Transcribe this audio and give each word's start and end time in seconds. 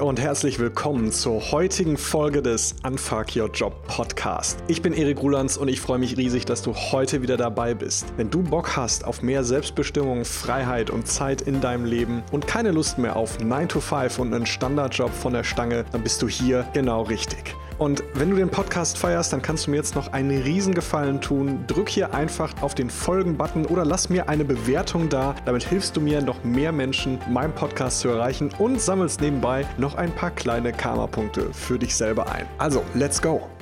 Und 0.00 0.20
herzlich 0.20 0.60
willkommen 0.60 1.10
zur 1.10 1.50
heutigen 1.50 1.96
Folge 1.96 2.40
des 2.40 2.76
Unfuck 2.84 3.34
Your 3.34 3.50
Job 3.50 3.74
Podcast. 3.88 4.62
Ich 4.68 4.80
bin 4.80 4.92
Erik 4.92 5.20
Rulands 5.20 5.56
und 5.56 5.66
ich 5.66 5.80
freue 5.80 5.98
mich 5.98 6.16
riesig, 6.16 6.44
dass 6.44 6.62
du 6.62 6.72
heute 6.74 7.20
wieder 7.20 7.36
dabei 7.36 7.74
bist. 7.74 8.06
Wenn 8.16 8.30
du 8.30 8.42
Bock 8.42 8.76
hast 8.76 9.04
auf 9.04 9.22
mehr 9.22 9.42
Selbstbestimmung, 9.42 10.24
Freiheit 10.24 10.90
und 10.90 11.08
Zeit 11.08 11.42
in 11.42 11.60
deinem 11.60 11.84
Leben 11.84 12.22
und 12.30 12.46
keine 12.46 12.70
Lust 12.70 12.98
mehr 12.98 13.16
auf 13.16 13.40
9 13.40 13.68
to 13.68 13.80
5 13.80 14.20
und 14.20 14.32
einen 14.32 14.46
Standardjob 14.46 15.12
von 15.12 15.32
der 15.32 15.42
Stange, 15.42 15.84
dann 15.90 16.02
bist 16.02 16.22
du 16.22 16.28
hier 16.28 16.64
genau 16.72 17.02
richtig. 17.02 17.56
Und 17.78 18.02
wenn 18.14 18.30
du 18.30 18.36
den 18.36 18.48
Podcast 18.48 18.98
feierst, 18.98 19.32
dann 19.32 19.40
kannst 19.40 19.66
du 19.66 19.70
mir 19.70 19.76
jetzt 19.76 19.94
noch 19.94 20.12
einen 20.12 20.42
Riesengefallen 20.42 21.20
tun. 21.20 21.64
Drück 21.66 21.88
hier 21.88 22.12
einfach 22.12 22.52
auf 22.60 22.74
den 22.74 22.90
Folgen-Button 22.90 23.66
oder 23.66 23.84
lass 23.84 24.08
mir 24.08 24.28
eine 24.28 24.44
Bewertung 24.44 25.08
da. 25.08 25.34
Damit 25.44 25.62
hilfst 25.64 25.96
du 25.96 26.00
mir, 26.00 26.20
noch 26.20 26.42
mehr 26.42 26.72
Menschen 26.72 27.18
meinen 27.30 27.54
Podcast 27.54 28.00
zu 28.00 28.08
erreichen 28.08 28.50
und 28.58 28.80
sammelst 28.80 29.20
nebenbei 29.20 29.64
noch 29.78 29.94
ein 29.94 30.10
paar 30.10 30.30
kleine 30.32 30.72
Karma-Punkte 30.72 31.52
für 31.52 31.78
dich 31.78 31.94
selber 31.94 32.30
ein. 32.30 32.46
Also, 32.58 32.82
let's 32.94 33.22
go! 33.22 33.57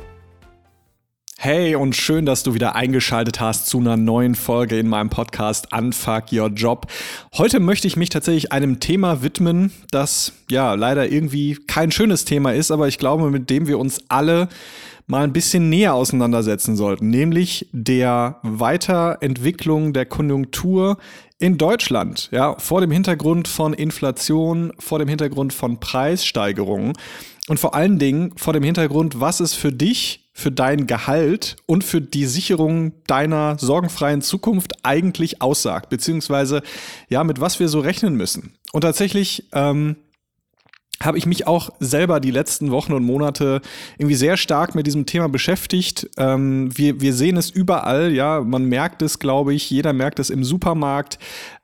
Hey 1.46 1.76
und 1.76 1.94
schön, 1.94 2.26
dass 2.26 2.42
du 2.42 2.54
wieder 2.54 2.74
eingeschaltet 2.74 3.38
hast 3.38 3.68
zu 3.68 3.78
einer 3.78 3.96
neuen 3.96 4.34
Folge 4.34 4.80
in 4.80 4.88
meinem 4.88 5.10
Podcast 5.10 5.72
Unfuck 5.72 6.32
Your 6.32 6.48
Job. 6.48 6.88
Heute 7.34 7.60
möchte 7.60 7.86
ich 7.86 7.94
mich 7.94 8.08
tatsächlich 8.08 8.50
einem 8.50 8.80
Thema 8.80 9.22
widmen, 9.22 9.70
das 9.92 10.32
ja 10.50 10.74
leider 10.74 11.08
irgendwie 11.08 11.54
kein 11.68 11.92
schönes 11.92 12.24
Thema 12.24 12.52
ist, 12.52 12.72
aber 12.72 12.88
ich 12.88 12.98
glaube, 12.98 13.30
mit 13.30 13.48
dem 13.48 13.68
wir 13.68 13.78
uns 13.78 14.00
alle 14.08 14.48
mal 15.06 15.22
ein 15.22 15.32
bisschen 15.32 15.68
näher 15.68 15.94
auseinandersetzen 15.94 16.74
sollten, 16.74 17.10
nämlich 17.10 17.68
der 17.70 18.40
Weiterentwicklung 18.42 19.92
der 19.92 20.06
Konjunktur 20.06 20.98
in 21.38 21.58
Deutschland, 21.58 22.28
ja, 22.32 22.58
vor 22.58 22.80
dem 22.80 22.90
Hintergrund 22.90 23.46
von 23.46 23.72
Inflation, 23.72 24.72
vor 24.80 24.98
dem 24.98 25.06
Hintergrund 25.06 25.52
von 25.52 25.78
Preissteigerungen 25.78 26.94
und 27.46 27.60
vor 27.60 27.76
allen 27.76 28.00
Dingen 28.00 28.32
vor 28.36 28.52
dem 28.52 28.64
Hintergrund, 28.64 29.20
was 29.20 29.38
es 29.38 29.54
für 29.54 29.70
dich 29.70 30.25
für 30.36 30.52
dein 30.52 30.86
Gehalt 30.86 31.56
und 31.64 31.82
für 31.82 32.02
die 32.02 32.26
Sicherung 32.26 32.92
deiner 33.06 33.58
sorgenfreien 33.58 34.20
Zukunft 34.20 34.84
eigentlich 34.84 35.40
aussagt, 35.40 35.88
beziehungsweise 35.88 36.60
ja, 37.08 37.24
mit 37.24 37.40
was 37.40 37.58
wir 37.58 37.68
so 37.68 37.80
rechnen 37.80 38.16
müssen. 38.16 38.52
Und 38.72 38.82
tatsächlich 38.82 39.48
ähm, 39.54 39.96
habe 41.02 41.16
ich 41.16 41.24
mich 41.24 41.46
auch 41.46 41.70
selber 41.80 42.20
die 42.20 42.30
letzten 42.30 42.70
Wochen 42.70 42.92
und 42.92 43.02
Monate 43.02 43.62
irgendwie 43.96 44.14
sehr 44.14 44.36
stark 44.36 44.74
mit 44.74 44.86
diesem 44.86 45.06
Thema 45.06 45.30
beschäftigt. 45.30 46.10
Ähm, 46.18 46.68
wir, 46.76 47.00
wir 47.00 47.14
sehen 47.14 47.38
es 47.38 47.48
überall, 47.48 48.12
ja, 48.12 48.42
man 48.42 48.66
merkt 48.66 49.00
es, 49.00 49.18
glaube 49.18 49.54
ich, 49.54 49.70
jeder 49.70 49.94
merkt 49.94 50.18
es 50.18 50.28
im 50.28 50.44
Supermarkt, 50.44 51.18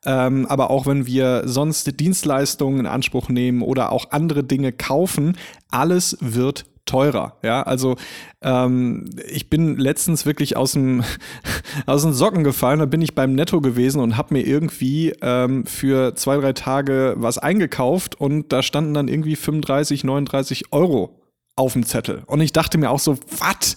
ähm, 0.07 0.47
aber 0.47 0.71
auch 0.71 0.87
wenn 0.87 1.07
wir 1.07 1.43
sonst 1.45 2.01
Dienstleistungen 2.01 2.81
in 2.81 2.87
Anspruch 2.87 3.29
nehmen 3.29 3.61
oder 3.61 3.93
auch 3.93 4.13
andere 4.13 4.45
Dinge 4.45 4.73
kaufen, 4.73 5.37
alles 5.71 6.17
wird 6.21 6.65
teurer. 6.85 7.37
Ja, 7.43 7.63
also 7.63 7.97
ähm, 8.43 9.11
ich 9.29 9.49
bin 9.49 9.77
letztens 9.77 10.27
wirklich 10.27 10.57
aus 10.57 10.73
dem 10.73 11.05
aus 11.87 12.03
den 12.03 12.13
Socken 12.13 12.45
gefallen. 12.45 12.81
Da 12.81 12.87
bin 12.87 13.03
ich 13.03 13.15
beim 13.15 13.35
Netto 13.35 13.61
gewesen 13.61 14.01
und 14.01 14.17
habe 14.17 14.35
mir 14.35 14.47
irgendwie 14.47 15.13
ähm, 15.23 15.65
für 15.67 16.15
zwei 16.15 16.37
drei 16.37 16.53
Tage 16.53 17.15
was 17.17 17.39
eingekauft 17.39 18.21
und 18.21 18.53
da 18.53 18.63
standen 18.63 18.95
dann 18.95 19.09
irgendwie 19.09 19.37
35, 19.37 20.05
39 20.05 20.73
Euro 20.73 21.19
auf 21.57 21.75
dem 21.75 21.85
Zettel. 21.85 22.23
Und 22.27 22.41
ich 22.41 22.53
dachte 22.53 22.79
mir 22.79 22.91
auch 22.91 22.99
so, 22.99 23.19
was? 23.39 23.77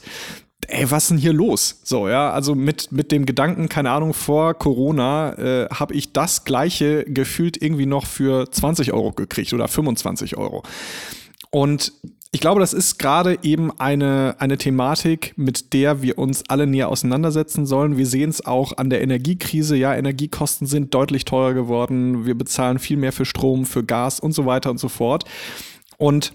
Ey, 0.68 0.90
was 0.90 1.04
ist 1.04 1.10
denn 1.12 1.18
hier 1.18 1.34
los? 1.34 1.82
So, 1.84 2.10
ja, 2.10 2.32
also 2.32 2.56
mit, 2.56 2.92
mit 2.92 3.12
dem 3.12 3.28
Gedanken, 3.28 3.70
keine 3.70 3.92
Ahnung, 3.92 4.16
vor 4.16 4.56
Corona 4.56 5.34
äh, 5.38 5.68
habe 5.70 5.94
ich 5.94 6.12
das 6.12 6.44
gleiche 6.44 7.04
gefühlt 7.04 7.62
irgendwie 7.62 7.86
noch 7.86 8.08
für 8.08 8.50
20 8.50 8.92
Euro 8.92 9.12
gekriegt 9.12 9.54
oder 9.54 9.68
25 9.68 10.38
Euro. 10.38 10.64
Und 11.52 11.94
ich 12.36 12.42
glaube, 12.42 12.60
das 12.60 12.74
ist 12.74 13.00
gerade 13.00 13.40
eben 13.44 13.72
eine, 13.80 14.36
eine 14.40 14.58
Thematik, 14.58 15.32
mit 15.38 15.72
der 15.72 16.02
wir 16.02 16.18
uns 16.18 16.44
alle 16.50 16.68
näher 16.68 16.90
auseinandersetzen 16.90 17.66
sollen. 17.66 17.96
Wir 17.96 18.06
sehen 18.06 18.30
es 18.30 18.46
auch 18.46 18.76
an 18.76 18.90
der 18.90 19.02
Energiekrise. 19.02 19.78
Ja, 19.78 19.96
Energiekosten 19.96 20.68
sind 20.68 20.94
deutlich 20.94 21.24
teurer 21.24 21.54
geworden. 21.54 22.26
Wir 22.26 22.36
bezahlen 22.36 22.78
viel 22.78 22.98
mehr 22.98 23.14
für 23.14 23.24
Strom, 23.24 23.66
für 23.66 23.86
Gas 23.86 24.20
und 24.20 24.34
so 24.34 24.46
weiter 24.46 24.70
und 24.70 24.80
so 24.80 24.90
fort. 24.90 25.24
Und 25.96 26.34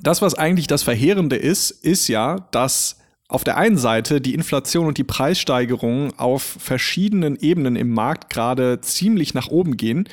das, 0.00 0.22
was 0.22 0.34
eigentlich 0.34 0.68
das 0.68 0.84
Verheerende 0.84 1.34
ist, 1.34 1.72
ist 1.72 2.06
ja, 2.06 2.46
dass 2.52 2.98
auf 3.26 3.42
der 3.42 3.56
einen 3.56 3.78
Seite 3.78 4.20
die 4.20 4.32
Inflation 4.32 4.86
und 4.86 4.96
die 4.96 5.02
Preissteigerungen 5.02 6.16
auf 6.20 6.44
verschiedenen 6.60 7.34
Ebenen 7.34 7.74
im 7.74 7.90
Markt 7.90 8.30
gerade 8.30 8.80
ziemlich 8.80 9.34
nach 9.34 9.48
oben 9.48 9.76
gehen. 9.76 10.08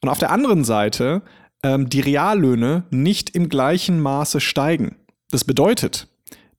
Und 0.00 0.08
auf 0.08 0.18
der 0.18 0.30
anderen 0.30 0.64
Seite 0.64 1.20
ähm, 1.66 1.88
die 1.88 2.00
Reallöhne 2.00 2.84
nicht 2.90 3.30
im 3.30 3.48
gleichen 3.48 4.00
Maße 4.00 4.40
steigen. 4.40 4.96
Das 5.30 5.44
bedeutet, 5.44 6.08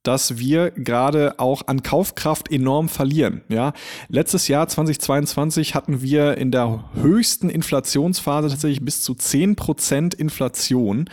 dass 0.04 0.38
wir 0.38 0.72
gerade 0.72 1.40
auch 1.40 1.64
an 1.68 1.84
Kaufkraft 1.84 2.52
enorm 2.52 2.90
verlieren. 2.90 3.42
Ja, 3.50 3.74
letztes 4.10 4.48
Jahr 4.48 4.68
2022 4.68 5.76
hatten 5.76 6.02
wir 6.02 6.38
in 6.38 6.52
der 6.52 6.86
höchsten 6.94 7.50
Inflationsphase 7.50 8.50
tatsächlich 8.50 8.84
bis 8.84 9.02
zu 9.02 9.14
10% 9.14 10.16
Inflation. 10.16 11.10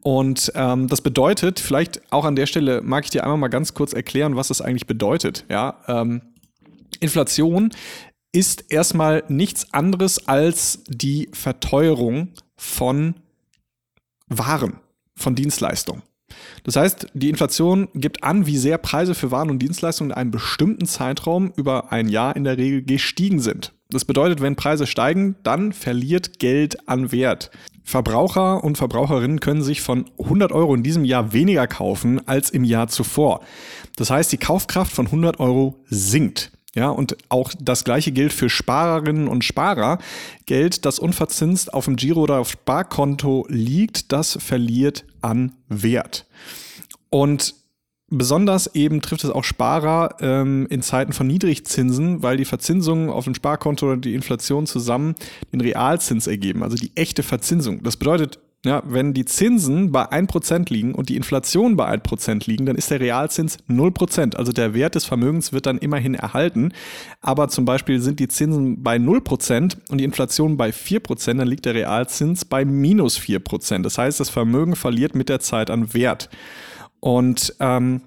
Und 0.00 0.52
ähm, 0.54 0.88
das 0.88 1.00
bedeutet, 1.00 1.60
vielleicht 1.60 2.00
auch 2.12 2.24
an 2.24 2.36
der 2.36 2.46
Stelle 2.46 2.82
mag 2.82 3.04
ich 3.04 3.10
dir 3.10 3.22
einmal 3.22 3.38
mal 3.38 3.48
ganz 3.48 3.74
kurz 3.74 3.92
erklären, 3.92 4.36
was 4.36 4.48
das 4.48 4.60
eigentlich 4.60 4.86
bedeutet. 4.86 5.44
Ja, 5.50 5.80
ähm, 5.86 6.22
Inflation 7.00 7.70
ist 8.32 8.70
erstmal 8.70 9.24
nichts 9.28 9.72
anderes 9.72 10.28
als 10.28 10.84
die 10.88 11.28
Verteuerung 11.32 12.28
von 12.56 13.14
waren, 14.28 14.80
von 15.14 15.34
Dienstleistungen. 15.34 16.02
Das 16.64 16.76
heißt, 16.76 17.08
die 17.14 17.30
Inflation 17.30 17.88
gibt 17.94 18.22
an, 18.22 18.46
wie 18.46 18.58
sehr 18.58 18.78
Preise 18.78 19.14
für 19.14 19.30
Waren 19.30 19.50
und 19.50 19.60
Dienstleistungen 19.60 20.10
in 20.10 20.16
einem 20.16 20.30
bestimmten 20.30 20.86
Zeitraum 20.86 21.52
über 21.56 21.92
ein 21.92 22.08
Jahr 22.08 22.36
in 22.36 22.44
der 22.44 22.58
Regel 22.58 22.82
gestiegen 22.82 23.40
sind. 23.40 23.72
Das 23.90 24.04
bedeutet, 24.04 24.42
wenn 24.42 24.54
Preise 24.54 24.86
steigen, 24.86 25.36
dann 25.42 25.72
verliert 25.72 26.38
Geld 26.38 26.88
an 26.88 27.10
Wert. 27.10 27.50
Verbraucher 27.84 28.62
und 28.62 28.76
Verbraucherinnen 28.76 29.40
können 29.40 29.62
sich 29.62 29.80
von 29.80 30.10
100 30.18 30.52
Euro 30.52 30.74
in 30.74 30.82
diesem 30.82 31.06
Jahr 31.06 31.32
weniger 31.32 31.66
kaufen 31.66 32.26
als 32.28 32.50
im 32.50 32.64
Jahr 32.64 32.88
zuvor. 32.88 33.40
Das 33.96 34.10
heißt, 34.10 34.30
die 34.30 34.36
Kaufkraft 34.36 34.92
von 34.92 35.06
100 35.06 35.40
Euro 35.40 35.82
sinkt. 35.86 36.52
Ja, 36.74 36.90
und 36.90 37.16
auch 37.28 37.52
das 37.58 37.84
gleiche 37.84 38.12
gilt 38.12 38.32
für 38.32 38.50
Sparerinnen 38.50 39.26
und 39.26 39.44
Sparer. 39.44 39.98
Geld, 40.46 40.84
das 40.84 40.98
unverzinst 40.98 41.72
auf 41.72 41.86
dem 41.86 41.96
Giro 41.96 42.20
oder 42.20 42.38
auf 42.38 42.50
Sparkonto 42.50 43.46
liegt, 43.48 44.12
das 44.12 44.38
verliert 44.40 45.04
an 45.22 45.52
Wert. 45.68 46.26
Und 47.10 47.54
Besonders 48.10 48.74
eben 48.74 49.02
trifft 49.02 49.24
es 49.24 49.30
auch 49.30 49.44
Sparer 49.44 50.16
ähm, 50.20 50.66
in 50.70 50.80
Zeiten 50.80 51.12
von 51.12 51.26
Niedrigzinsen, 51.26 52.22
weil 52.22 52.38
die 52.38 52.46
Verzinsungen 52.46 53.10
auf 53.10 53.24
dem 53.24 53.34
Sparkonto 53.34 53.84
oder 53.84 53.98
die 53.98 54.14
Inflation 54.14 54.66
zusammen 54.66 55.14
den 55.52 55.60
Realzins 55.60 56.26
ergeben, 56.26 56.62
also 56.62 56.76
die 56.76 56.90
echte 56.94 57.22
Verzinsung. 57.22 57.82
Das 57.82 57.98
bedeutet, 57.98 58.38
ja, 58.64 58.82
wenn 58.84 59.14
die 59.14 59.24
Zinsen 59.24 59.92
bei 59.92 60.10
1% 60.10 60.72
liegen 60.72 60.94
und 60.94 61.08
die 61.08 61.16
Inflation 61.16 61.76
bei 61.76 61.88
1% 61.88 62.48
liegen, 62.48 62.66
dann 62.66 62.74
ist 62.74 62.90
der 62.90 62.98
Realzins 62.98 63.58
0%. 63.68 64.34
Also 64.34 64.50
der 64.50 64.74
Wert 64.74 64.96
des 64.96 65.04
Vermögens 65.04 65.52
wird 65.52 65.66
dann 65.66 65.78
immerhin 65.78 66.14
erhalten. 66.14 66.72
Aber 67.20 67.48
zum 67.48 67.64
Beispiel 67.64 68.00
sind 68.00 68.18
die 68.18 68.26
Zinsen 68.26 68.82
bei 68.82 68.96
0% 68.96 69.76
und 69.90 69.98
die 69.98 70.04
Inflation 70.04 70.56
bei 70.56 70.70
4%, 70.70 71.36
dann 71.36 71.46
liegt 71.46 71.66
der 71.66 71.74
Realzins 71.74 72.44
bei 72.44 72.64
minus 72.64 73.16
4%. 73.18 73.82
Das 73.82 73.96
heißt, 73.96 74.18
das 74.18 74.28
Vermögen 74.28 74.74
verliert 74.74 75.14
mit 75.14 75.28
der 75.28 75.38
Zeit 75.38 75.70
an 75.70 75.94
Wert. 75.94 76.28
Und 76.98 77.54
ähm, 77.60 78.00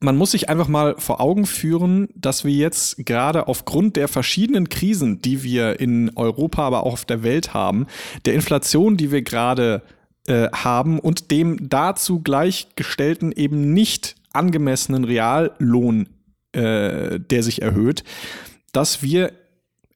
man 0.00 0.16
muss 0.16 0.30
sich 0.30 0.48
einfach 0.48 0.68
mal 0.68 0.94
vor 0.98 1.20
Augen 1.20 1.46
führen, 1.46 2.08
dass 2.14 2.44
wir 2.44 2.52
jetzt 2.52 3.04
gerade 3.04 3.48
aufgrund 3.48 3.96
der 3.96 4.08
verschiedenen 4.08 4.68
Krisen, 4.68 5.20
die 5.20 5.42
wir 5.42 5.80
in 5.80 6.16
Europa, 6.16 6.62
aber 6.62 6.84
auch 6.84 6.92
auf 6.92 7.04
der 7.04 7.22
Welt 7.22 7.52
haben, 7.54 7.86
der 8.24 8.34
Inflation, 8.34 8.96
die 8.96 9.10
wir 9.10 9.22
gerade 9.22 9.82
äh, 10.26 10.48
haben 10.52 10.98
und 11.00 11.30
dem 11.30 11.68
dazu 11.68 12.20
gleichgestellten 12.20 13.32
eben 13.32 13.72
nicht 13.72 14.14
angemessenen 14.32 15.04
Reallohn, 15.04 16.08
äh, 16.52 17.18
der 17.18 17.42
sich 17.42 17.62
erhöht, 17.62 18.04
dass 18.72 19.02
wir 19.02 19.32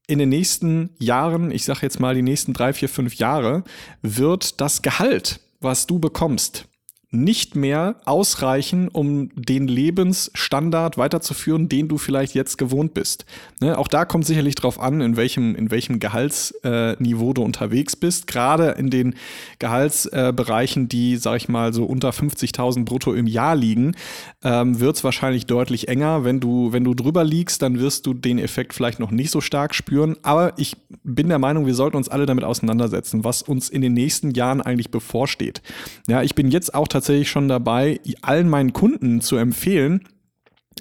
in 0.08 0.19
den 0.19 0.31
nächsten 0.31 0.90
Jahren, 0.99 1.52
ich 1.52 1.64
sage 1.64 1.81
jetzt 1.82 2.00
mal 2.00 2.14
die 2.14 2.22
nächsten 2.22 2.52
drei, 2.52 2.72
vier, 2.72 2.88
fünf 2.88 3.14
Jahre, 3.14 3.62
wird 4.02 4.60
das 4.60 4.82
Gehalt, 4.82 5.40
was 5.60 5.87
du 5.87 6.00
bekommst, 6.00 6.66
nicht 7.14 7.56
mehr 7.56 7.97
ausreichen, 8.06 8.88
um 8.88 9.29
den 9.35 9.69
Lebensstandard 9.69 10.97
weiterzuführen, 10.97 11.69
den 11.69 11.87
du 11.87 11.99
vielleicht 11.99 12.35
jetzt 12.35 12.56
gewohnt 12.56 12.94
bist. 12.94 13.26
Ne? 13.61 13.76
Auch 13.76 13.88
da 13.88 14.06
kommt 14.06 14.25
sicherlich 14.25 14.55
drauf 14.55 14.81
an, 14.81 15.03
in 15.03 15.17
welchem, 15.19 15.55
in 15.55 15.70
welchem 15.70 16.00
Gehaltsniveau 16.00 17.35
du 17.35 17.43
unterwegs 17.43 17.97
bist. 17.97 18.26
Gerade 18.26 18.70
in 18.79 18.88
den 18.88 19.14
Gehaltsbereichen, 19.59 20.88
die, 20.88 21.19
sag 21.19 21.37
ich 21.37 21.50
mal, 21.50 21.75
so 21.75 21.85
unter 21.85 22.11
50.000 22.11 22.87
brutto 22.87 23.12
im 23.12 23.26
Jahr 23.26 23.56
liegen, 23.56 23.94
ähm, 24.43 24.81
wird 24.81 24.97
es 24.97 25.05
wahrscheinlich 25.05 25.44
deutlich 25.44 25.88
enger. 25.88 26.25
Wenn 26.25 26.41
du, 26.41 26.73
wenn 26.73 26.82
du 26.82 26.94
drüber 26.94 27.25
liegst, 27.25 27.61
dann 27.61 27.79
wirst 27.79 28.06
du 28.06 28.14
den 28.14 28.38
Effekt 28.38 28.73
vielleicht 28.73 29.00
noch 29.00 29.11
nicht 29.11 29.31
so 29.31 29.43
stark 29.43 29.75
spüren. 29.75 30.17
Aber 30.23 30.55
ich 30.56 30.79
bin 31.05 31.29
der 31.29 31.38
Meinung, 31.38 31.67
wir 31.67 31.75
sollten 31.75 31.99
uns 31.99 32.09
alle 32.09 32.25
damit 32.25 32.44
auseinandersetzen, 32.44 33.23
was 33.23 33.43
uns 33.43 33.69
in 33.69 33.82
den 33.82 33.93
nächsten 33.93 34.31
Jahren 34.31 34.62
eigentlich 34.62 34.91
bevorsteht. 34.91 35.61
Ja, 36.09 36.23
ich 36.23 36.35
bin 36.35 36.50
jetzt 36.50 36.75
auch 36.75 36.88
tatsächlich 36.88 37.01
tatsächlich 37.02 37.31
schon 37.31 37.49
dabei, 37.49 38.00
allen 38.22 38.49
meinen 38.49 38.72
Kunden 38.72 39.20
zu 39.20 39.37
empfehlen, 39.37 40.04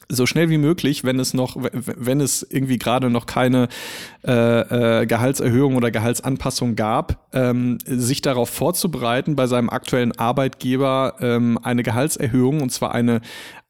so 0.07 0.27
schnell 0.27 0.49
wie 0.49 0.59
möglich, 0.59 1.03
wenn 1.03 1.19
es 1.19 1.33
noch, 1.33 1.57
wenn 1.57 2.21
es 2.21 2.45
irgendwie 2.47 2.77
gerade 2.77 3.09
noch 3.09 3.25
keine 3.25 3.69
äh, 4.25 5.01
äh, 5.01 5.05
Gehaltserhöhung 5.07 5.75
oder 5.75 5.89
Gehaltsanpassung 5.89 6.75
gab, 6.75 7.27
ähm, 7.33 7.79
sich 7.85 8.21
darauf 8.21 8.49
vorzubereiten, 8.49 9.35
bei 9.35 9.47
seinem 9.47 9.69
aktuellen 9.69 10.11
Arbeitgeber 10.17 11.15
ähm, 11.21 11.57
eine 11.63 11.81
Gehaltserhöhung 11.81 12.61
und 12.61 12.71
zwar 12.71 12.93
eine 12.93 13.21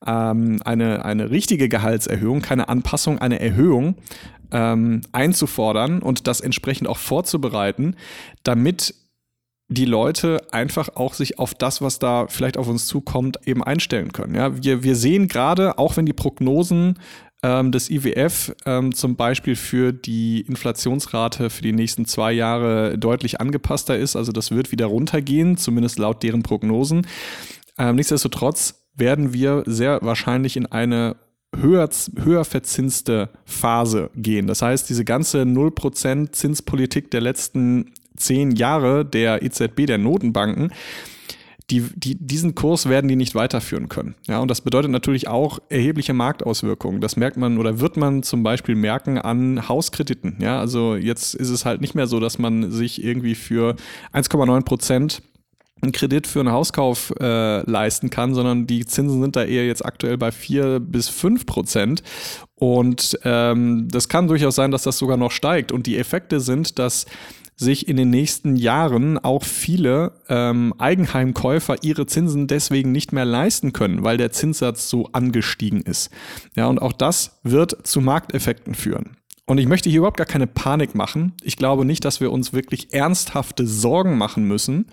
ähm, 0.05 0.59
eine 0.65 1.05
eine 1.05 1.29
richtige 1.31 1.69
Gehaltserhöhung, 1.69 2.41
keine 2.41 2.69
Anpassung, 2.69 3.19
eine 3.19 3.39
Erhöhung 3.39 3.95
ähm, 4.51 5.01
einzufordern 5.11 6.01
und 6.01 6.27
das 6.27 6.41
entsprechend 6.41 6.87
auch 6.87 6.97
vorzubereiten, 6.97 7.95
damit 8.43 8.95
die 9.71 9.85
Leute 9.85 10.41
einfach 10.51 10.89
auch 10.95 11.13
sich 11.13 11.39
auf 11.39 11.53
das, 11.53 11.81
was 11.81 11.97
da 11.97 12.27
vielleicht 12.27 12.57
auf 12.57 12.67
uns 12.67 12.87
zukommt, 12.87 13.39
eben 13.45 13.63
einstellen 13.63 14.11
können. 14.11 14.35
Ja, 14.35 14.61
wir, 14.61 14.83
wir 14.83 14.97
sehen 14.97 15.29
gerade, 15.29 15.77
auch 15.77 15.95
wenn 15.95 16.05
die 16.05 16.11
Prognosen 16.11 16.99
ähm, 17.41 17.71
des 17.71 17.89
IWF 17.89 18.53
ähm, 18.65 18.93
zum 18.93 19.15
Beispiel 19.15 19.55
für 19.55 19.93
die 19.93 20.41
Inflationsrate 20.41 21.49
für 21.49 21.61
die 21.61 21.71
nächsten 21.71 22.05
zwei 22.05 22.33
Jahre 22.33 22.97
deutlich 22.97 23.39
angepasster 23.39 23.97
ist, 23.97 24.17
also 24.17 24.33
das 24.33 24.51
wird 24.51 24.73
wieder 24.73 24.87
runtergehen, 24.87 25.55
zumindest 25.55 25.97
laut 25.99 26.21
deren 26.21 26.43
Prognosen. 26.43 27.07
Ähm, 27.77 27.95
nichtsdestotrotz 27.95 28.89
werden 28.93 29.33
wir 29.33 29.63
sehr 29.65 29.99
wahrscheinlich 30.01 30.57
in 30.57 30.65
eine 30.65 31.15
höher, 31.55 31.89
höher 32.21 32.43
verzinste 32.43 33.29
Phase 33.45 34.09
gehen. 34.15 34.47
Das 34.47 34.61
heißt, 34.61 34.89
diese 34.89 35.05
ganze 35.05 35.43
0% 35.43 36.33
Zinspolitik 36.33 37.09
der 37.11 37.21
letzten 37.21 37.93
zehn 38.21 38.51
Jahre 38.51 39.05
der 39.05 39.43
EZB, 39.43 39.85
der 39.85 39.97
Notenbanken, 39.97 40.71
die, 41.71 41.85
die, 41.95 42.15
diesen 42.15 42.53
Kurs 42.53 42.89
werden 42.89 43.07
die 43.07 43.15
nicht 43.15 43.33
weiterführen 43.33 43.87
können. 43.87 44.15
Ja, 44.27 44.39
und 44.39 44.51
das 44.51 44.61
bedeutet 44.61 44.91
natürlich 44.91 45.27
auch 45.27 45.59
erhebliche 45.69 46.13
Marktauswirkungen. 46.13 46.99
Das 47.01 47.15
merkt 47.15 47.37
man 47.37 47.57
oder 47.57 47.79
wird 47.79 47.97
man 47.97 48.23
zum 48.23 48.43
Beispiel 48.43 48.75
merken 48.75 49.17
an 49.17 49.69
Hauskrediten. 49.69 50.37
Ja, 50.39 50.59
also 50.59 50.95
jetzt 50.95 51.33
ist 51.33 51.49
es 51.49 51.65
halt 51.65 51.81
nicht 51.81 51.95
mehr 51.95 52.07
so, 52.07 52.19
dass 52.19 52.37
man 52.37 52.71
sich 52.71 53.03
irgendwie 53.03 53.35
für 53.35 53.75
1,9 54.13 54.63
Prozent 54.63 55.21
einen 55.81 55.93
Kredit 55.93 56.27
für 56.27 56.41
einen 56.41 56.51
Hauskauf 56.51 57.11
äh, 57.19 57.61
leisten 57.69 58.09
kann, 58.09 58.35
sondern 58.35 58.67
die 58.67 58.85
Zinsen 58.85 59.21
sind 59.21 59.35
da 59.35 59.43
eher 59.43 59.65
jetzt 59.65 59.83
aktuell 59.83 60.17
bei 60.17 60.31
4 60.31 60.79
bis 60.79 61.09
5 61.09 61.45
Prozent. 61.45 62.03
Und 62.55 63.17
ähm, 63.23 63.87
das 63.89 64.07
kann 64.07 64.27
durchaus 64.27 64.55
sein, 64.55 64.69
dass 64.69 64.83
das 64.83 64.99
sogar 64.99 65.17
noch 65.17 65.31
steigt. 65.31 65.71
Und 65.71 65.87
die 65.87 65.97
Effekte 65.97 66.39
sind, 66.39 66.77
dass 66.77 67.07
sich 67.61 67.87
in 67.87 67.95
den 67.95 68.09
nächsten 68.09 68.55
Jahren 68.55 69.17
auch 69.19 69.43
viele 69.43 70.13
ähm, 70.27 70.73
Eigenheimkäufer 70.79 71.77
ihre 71.83 72.07
Zinsen 72.07 72.47
deswegen 72.47 72.91
nicht 72.91 73.13
mehr 73.13 73.23
leisten 73.23 73.71
können, 73.71 74.03
weil 74.03 74.17
der 74.17 74.31
Zinssatz 74.31 74.89
so 74.89 75.09
angestiegen 75.13 75.81
ist. 75.81 76.09
Ja, 76.55 76.65
und 76.65 76.81
auch 76.81 76.93
das 76.93 77.39
wird 77.43 77.87
zu 77.87 78.01
Markteffekten 78.01 78.73
führen. 78.73 79.15
Und 79.45 79.57
ich 79.57 79.67
möchte 79.67 79.89
hier 79.89 79.99
überhaupt 79.99 80.17
gar 80.17 80.25
keine 80.25 80.47
Panik 80.47 80.95
machen. 80.95 81.33
Ich 81.43 81.57
glaube 81.57 81.85
nicht, 81.85 82.05
dass 82.05 82.19
wir 82.19 82.31
uns 82.31 82.53
wirklich 82.53 82.93
ernsthafte 82.93 83.67
Sorgen 83.67 84.17
machen 84.17 84.45
müssen. 84.47 84.85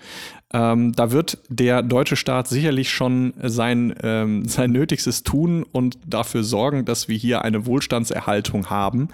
Ähm, 0.51 0.91
da 0.93 1.11
wird 1.11 1.37
der 1.49 1.81
deutsche 1.81 2.15
Staat 2.15 2.47
sicherlich 2.47 2.91
schon 2.91 3.33
sein, 3.41 3.95
ähm, 4.03 4.47
sein 4.47 4.71
Nötigstes 4.71 5.23
tun 5.23 5.63
und 5.63 5.97
dafür 6.05 6.43
sorgen, 6.43 6.85
dass 6.85 7.07
wir 7.07 7.15
hier 7.15 7.43
eine 7.43 7.65
Wohlstandserhaltung 7.65 8.69
haben. 8.69 9.09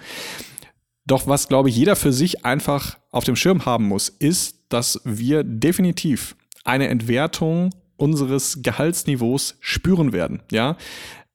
Doch 1.05 1.27
was, 1.27 1.47
glaube 1.47 1.69
ich, 1.69 1.75
jeder 1.75 1.95
für 1.95 2.11
sich 2.11 2.45
einfach 2.45 2.97
auf 3.11 3.23
dem 3.23 3.35
Schirm 3.35 3.65
haben 3.65 3.85
muss, 3.85 4.09
ist, 4.09 4.57
dass 4.69 5.01
wir 5.03 5.43
definitiv 5.43 6.35
eine 6.63 6.87
Entwertung 6.87 7.69
unseres 7.97 8.61
Gehaltsniveaus 8.61 9.57
spüren 9.59 10.13
werden. 10.13 10.41
Ja? 10.51 10.77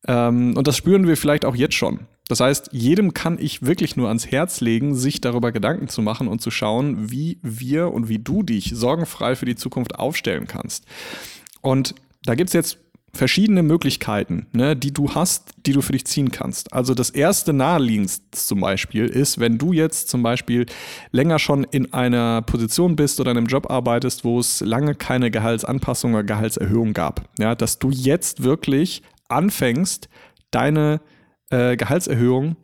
Ähm, 0.07 0.57
und 0.57 0.67
das 0.67 0.77
spüren 0.77 1.07
wir 1.07 1.17
vielleicht 1.17 1.45
auch 1.45 1.55
jetzt 1.55 1.75
schon. 1.75 2.01
Das 2.29 2.41
heißt, 2.41 2.71
jedem 2.73 3.13
kann 3.13 3.39
ich 3.41 3.63
wirklich 3.63 3.97
nur 3.97 4.09
ans 4.09 4.31
Herz 4.31 4.61
legen, 4.61 4.95
sich 4.95 5.21
darüber 5.21 5.51
Gedanken 5.51 5.89
zu 5.89 6.01
machen 6.01 6.29
und 6.29 6.41
zu 6.41 6.51
schauen, 6.51 7.11
wie 7.11 7.41
wir 7.43 7.93
und 7.93 8.09
wie 8.09 8.21
du 8.21 8.43
dich 8.45 8.73
sorgenfrei 8.75 9.35
für 9.35 9.47
die 9.47 9.57
Zukunft 9.57 9.99
aufstellen 9.99 10.47
kannst. 10.47 10.85
Und 11.61 11.95
da 12.23 12.37
gibt 12.37 12.51
es 12.51 12.55
jetzt 12.55 12.79
verschiedene 13.13 13.63
Möglichkeiten, 13.63 14.47
ne, 14.53 14.77
die 14.77 14.93
du 14.93 15.15
hast, 15.15 15.51
die 15.67 15.73
du 15.73 15.83
für 15.83 15.93
dich 15.93 16.07
ziehen 16.07 16.31
kannst. 16.31 16.73
Also 16.73 16.95
das 16.95 17.11
erste 17.11 17.53
naheliegendste 17.53 18.25
zum 18.31 18.61
Beispiel 18.61 19.07
ist, 19.07 19.41
wenn 19.41 19.59
du 19.59 19.73
jetzt 19.73 20.09
zum 20.09 20.23
Beispiel 20.23 20.67
länger 21.11 21.39
schon 21.39 21.65
in 21.65 21.93
einer 21.93 22.43
Position 22.43 22.97
bist 22.97 23.21
oder 23.21 23.33
in 23.33 23.39
einem 23.39 23.47
Job 23.47 23.71
arbeitest, 23.71 24.25
wo 24.25 24.39
es 24.39 24.61
lange 24.61 24.95
keine 24.95 25.31
Gehaltsanpassung 25.31 26.15
oder 26.15 26.25
Gehaltserhöhung 26.25 26.93
gab, 26.93 27.29
ja, 27.39 27.55
dass 27.55 27.79
du 27.79 27.91
jetzt 27.91 28.43
wirklich 28.43 29.03
anfängst, 29.29 30.09
deine 30.51 31.01
äh, 31.51 31.77
Gehaltserhöhung 31.77 32.57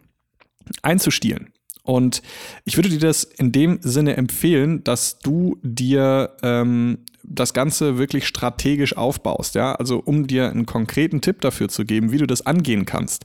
einzustielen. 0.83 1.53
Und 1.87 2.21
ich 2.65 2.77
würde 2.77 2.89
dir 2.89 2.99
das 2.99 3.23
in 3.23 3.53
dem 3.53 3.79
Sinne 3.81 4.17
empfehlen, 4.17 4.83
dass 4.83 5.21
du 5.21 5.57
dir 5.63 6.37
ähm, 6.43 6.99
das 7.23 7.55
Ganze 7.55 7.97
wirklich 7.97 8.27
strategisch 8.27 8.97
aufbaust, 8.97 9.55
ja, 9.55 9.75
also 9.77 10.03
um 10.05 10.27
dir 10.27 10.51
einen 10.51 10.67
konkreten 10.67 11.21
Tipp 11.21 11.41
dafür 11.41 11.69
zu 11.69 11.85
geben, 11.85 12.11
wie 12.11 12.19
du 12.19 12.27
das 12.27 12.45
angehen 12.45 12.87
kannst. 12.87 13.25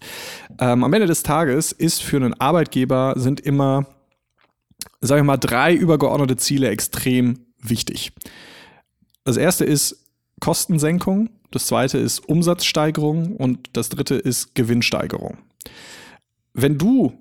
Ähm, 0.59 0.83
am 0.83 0.93
Ende 0.93 1.07
des 1.07 1.23
Tages 1.23 1.71
ist 1.71 2.03
für 2.03 2.17
einen 2.17 2.39
Arbeitgeber 2.39 3.15
sind 3.17 3.39
immer, 3.39 3.87
sage 5.01 5.21
ich 5.21 5.25
mal, 5.25 5.37
drei 5.37 5.73
übergeordnete 5.73 6.37
Ziele 6.37 6.69
extrem 6.69 7.39
wichtig. 7.59 8.11
Das 9.23 9.37
erste 9.37 9.65
ist 9.65 10.05
Kostensenkung, 10.39 11.29
das 11.49 11.65
zweite 11.65 11.97
ist 11.97 12.19
Umsatzsteigerung 12.19 13.35
und 13.35 13.71
das 13.73 13.89
dritte 13.89 14.15
ist 14.15 14.53
Gewinnsteigerung. 14.53 15.37
Wenn 16.53 16.77
du 16.77 17.13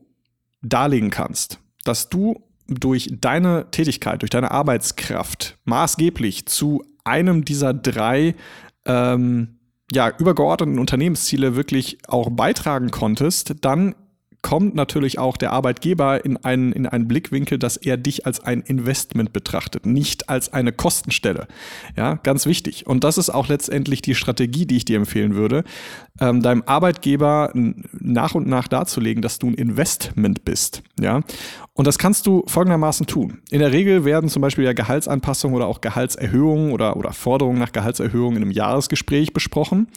darlegen 0.62 1.10
kannst, 1.10 1.58
dass 1.84 2.08
du 2.08 2.42
durch 2.68 3.10
deine 3.20 3.70
Tätigkeit, 3.70 4.22
durch 4.22 4.30
deine 4.30 4.50
Arbeitskraft 4.50 5.58
maßgeblich 5.64 6.46
zu 6.46 6.84
einem 7.04 7.44
dieser 7.44 7.74
drei 7.74 8.34
ähm, 8.86 9.58
ja, 9.92 10.12
übergeordneten 10.18 10.78
Unternehmensziele 10.78 11.56
wirklich 11.56 11.98
auch 12.06 12.30
beitragen 12.30 12.90
konntest, 12.90 13.54
dann 13.62 13.94
kommt 14.42 14.74
natürlich 14.74 15.18
auch 15.18 15.36
der 15.36 15.52
Arbeitgeber 15.52 16.24
in 16.24 16.36
einen, 16.38 16.72
in 16.72 16.86
einen 16.86 17.08
Blickwinkel, 17.08 17.58
dass 17.58 17.76
er 17.76 17.96
dich 17.96 18.26
als 18.26 18.40
ein 18.40 18.62
Investment 18.62 19.32
betrachtet, 19.32 19.86
nicht 19.86 20.28
als 20.28 20.52
eine 20.52 20.72
Kostenstelle. 20.72 21.46
Ja, 21.96 22.14
ganz 22.14 22.46
wichtig. 22.46 22.86
Und 22.86 23.04
das 23.04 23.18
ist 23.18 23.30
auch 23.30 23.48
letztendlich 23.48 24.02
die 24.02 24.14
Strategie, 24.14 24.66
die 24.66 24.76
ich 24.76 24.84
dir 24.84 24.96
empfehlen 24.96 25.34
würde, 25.34 25.64
ähm, 26.20 26.42
deinem 26.42 26.62
Arbeitgeber 26.66 27.50
nach 27.54 28.34
und 28.34 28.46
nach 28.46 28.68
darzulegen, 28.68 29.22
dass 29.22 29.38
du 29.38 29.48
ein 29.48 29.54
Investment 29.54 30.44
bist. 30.44 30.82
Ja, 31.00 31.22
und 31.74 31.86
das 31.86 31.98
kannst 31.98 32.26
du 32.26 32.44
folgendermaßen 32.46 33.06
tun. 33.06 33.38
In 33.50 33.60
der 33.60 33.72
Regel 33.72 34.04
werden 34.04 34.28
zum 34.28 34.42
Beispiel 34.42 34.64
ja 34.64 34.72
Gehaltsanpassungen 34.72 35.56
oder 35.56 35.66
auch 35.66 35.80
Gehaltserhöhungen 35.80 36.72
oder, 36.72 36.96
oder 36.96 37.12
Forderungen 37.12 37.58
nach 37.58 37.72
Gehaltserhöhungen 37.72 38.36
in 38.36 38.42
einem 38.42 38.52
Jahresgespräch 38.52 39.32
besprochen. 39.32 39.88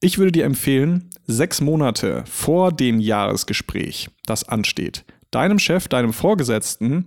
Ich 0.00 0.18
würde 0.18 0.30
dir 0.32 0.44
empfehlen, 0.44 1.10
sechs 1.26 1.60
Monate 1.60 2.22
vor 2.26 2.70
dem 2.72 3.00
Jahresgespräch, 3.00 4.08
das 4.26 4.48
ansteht, 4.48 5.04
deinem 5.32 5.58
Chef, 5.58 5.88
deinem 5.88 6.12
Vorgesetzten 6.12 7.06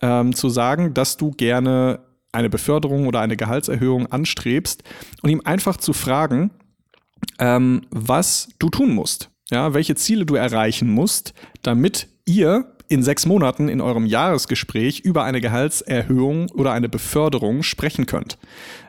ähm, 0.00 0.34
zu 0.34 0.48
sagen, 0.48 0.94
dass 0.94 1.16
du 1.16 1.32
gerne 1.32 2.00
eine 2.30 2.48
Beförderung 2.48 3.08
oder 3.08 3.20
eine 3.20 3.36
Gehaltserhöhung 3.36 4.06
anstrebst 4.06 4.84
und 5.22 5.30
ihm 5.30 5.42
einfach 5.44 5.78
zu 5.78 5.92
fragen, 5.92 6.50
ähm, 7.40 7.82
was 7.90 8.50
du 8.60 8.68
tun 8.68 8.94
musst. 8.94 9.30
Ja, 9.50 9.74
welche 9.74 9.96
Ziele 9.96 10.24
du 10.24 10.36
erreichen 10.36 10.90
musst, 10.90 11.34
damit 11.62 12.06
ihr 12.24 12.72
in 12.88 13.02
sechs 13.02 13.26
Monaten 13.26 13.68
in 13.68 13.80
eurem 13.80 14.06
Jahresgespräch 14.06 15.00
über 15.00 15.24
eine 15.24 15.40
Gehaltserhöhung 15.40 16.50
oder 16.50 16.72
eine 16.72 16.88
Beförderung 16.88 17.62
sprechen 17.62 18.06
könnt. 18.06 18.38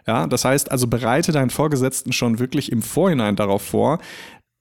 Ja, 0.08 0.28
das 0.28 0.46
heißt 0.46 0.72
also, 0.72 0.88
bereite 0.88 1.32
deinen 1.32 1.50
Vorgesetzten 1.50 2.14
schon 2.14 2.40
wirklich 2.40 2.72
im 2.72 2.82
Vorhinein 2.82 3.36
darauf 3.36 3.62
vor, 3.62 4.00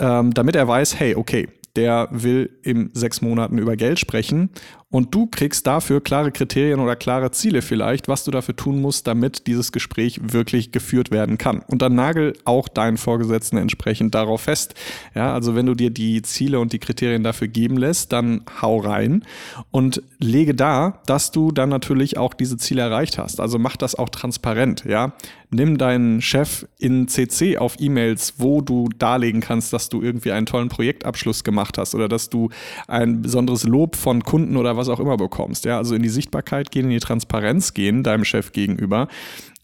ähm, 0.00 0.34
damit 0.34 0.56
er 0.56 0.68
weiß, 0.68 0.98
hey, 0.98 1.14
okay, 1.14 1.48
der 1.76 2.08
will 2.10 2.58
in 2.62 2.90
sechs 2.92 3.20
Monaten 3.20 3.58
über 3.58 3.76
Geld 3.76 4.00
sprechen 4.00 4.50
Und 4.90 5.14
du 5.14 5.26
kriegst 5.26 5.66
dafür 5.66 6.00
klare 6.00 6.32
Kriterien 6.32 6.80
oder 6.80 6.96
klare 6.96 7.30
Ziele 7.30 7.60
vielleicht, 7.60 8.08
was 8.08 8.24
du 8.24 8.30
dafür 8.30 8.56
tun 8.56 8.80
musst, 8.80 9.06
damit 9.06 9.46
dieses 9.46 9.70
Gespräch 9.70 10.18
wirklich 10.32 10.72
geführt 10.72 11.10
werden 11.10 11.36
kann. 11.36 11.60
Und 11.60 11.82
dann 11.82 11.94
nagel 11.94 12.32
auch 12.46 12.68
deinen 12.68 12.96
Vorgesetzten 12.96 13.58
entsprechend 13.58 14.14
darauf 14.14 14.42
fest. 14.42 14.74
Ja, 15.14 15.34
also 15.34 15.54
wenn 15.54 15.66
du 15.66 15.74
dir 15.74 15.90
die 15.90 16.22
Ziele 16.22 16.58
und 16.58 16.72
die 16.72 16.78
Kriterien 16.78 17.22
dafür 17.22 17.48
geben 17.48 17.76
lässt, 17.76 18.12
dann 18.12 18.40
hau 18.62 18.78
rein 18.78 19.24
und 19.70 20.02
lege 20.18 20.54
da, 20.54 21.02
dass 21.04 21.32
du 21.32 21.52
dann 21.52 21.68
natürlich 21.68 22.16
auch 22.16 22.32
diese 22.32 22.56
Ziele 22.56 22.80
erreicht 22.80 23.18
hast. 23.18 23.40
Also 23.40 23.58
mach 23.58 23.76
das 23.76 23.94
auch 23.94 24.08
transparent. 24.08 24.84
Ja, 24.86 25.12
nimm 25.50 25.76
deinen 25.76 26.22
Chef 26.22 26.66
in 26.78 27.08
CC 27.08 27.58
auf 27.58 27.76
E-Mails, 27.78 28.34
wo 28.38 28.62
du 28.62 28.88
darlegen 28.98 29.42
kannst, 29.42 29.74
dass 29.74 29.90
du 29.90 30.00
irgendwie 30.00 30.32
einen 30.32 30.46
tollen 30.46 30.70
Projektabschluss 30.70 31.44
gemacht 31.44 31.76
hast 31.76 31.94
oder 31.94 32.08
dass 32.08 32.30
du 32.30 32.48
ein 32.86 33.20
besonderes 33.20 33.64
Lob 33.64 33.96
von 33.96 34.24
Kunden 34.24 34.56
oder 34.56 34.77
was 34.78 34.88
auch 34.88 35.00
immer 35.00 35.16
bekommst. 35.16 35.66
Ja, 35.66 35.76
also 35.76 35.94
in 35.94 36.02
die 36.02 36.08
Sichtbarkeit 36.08 36.70
gehen, 36.70 36.84
in 36.84 36.90
die 36.90 37.00
Transparenz 37.00 37.74
gehen 37.74 38.02
deinem 38.02 38.24
Chef 38.24 38.52
gegenüber 38.52 39.08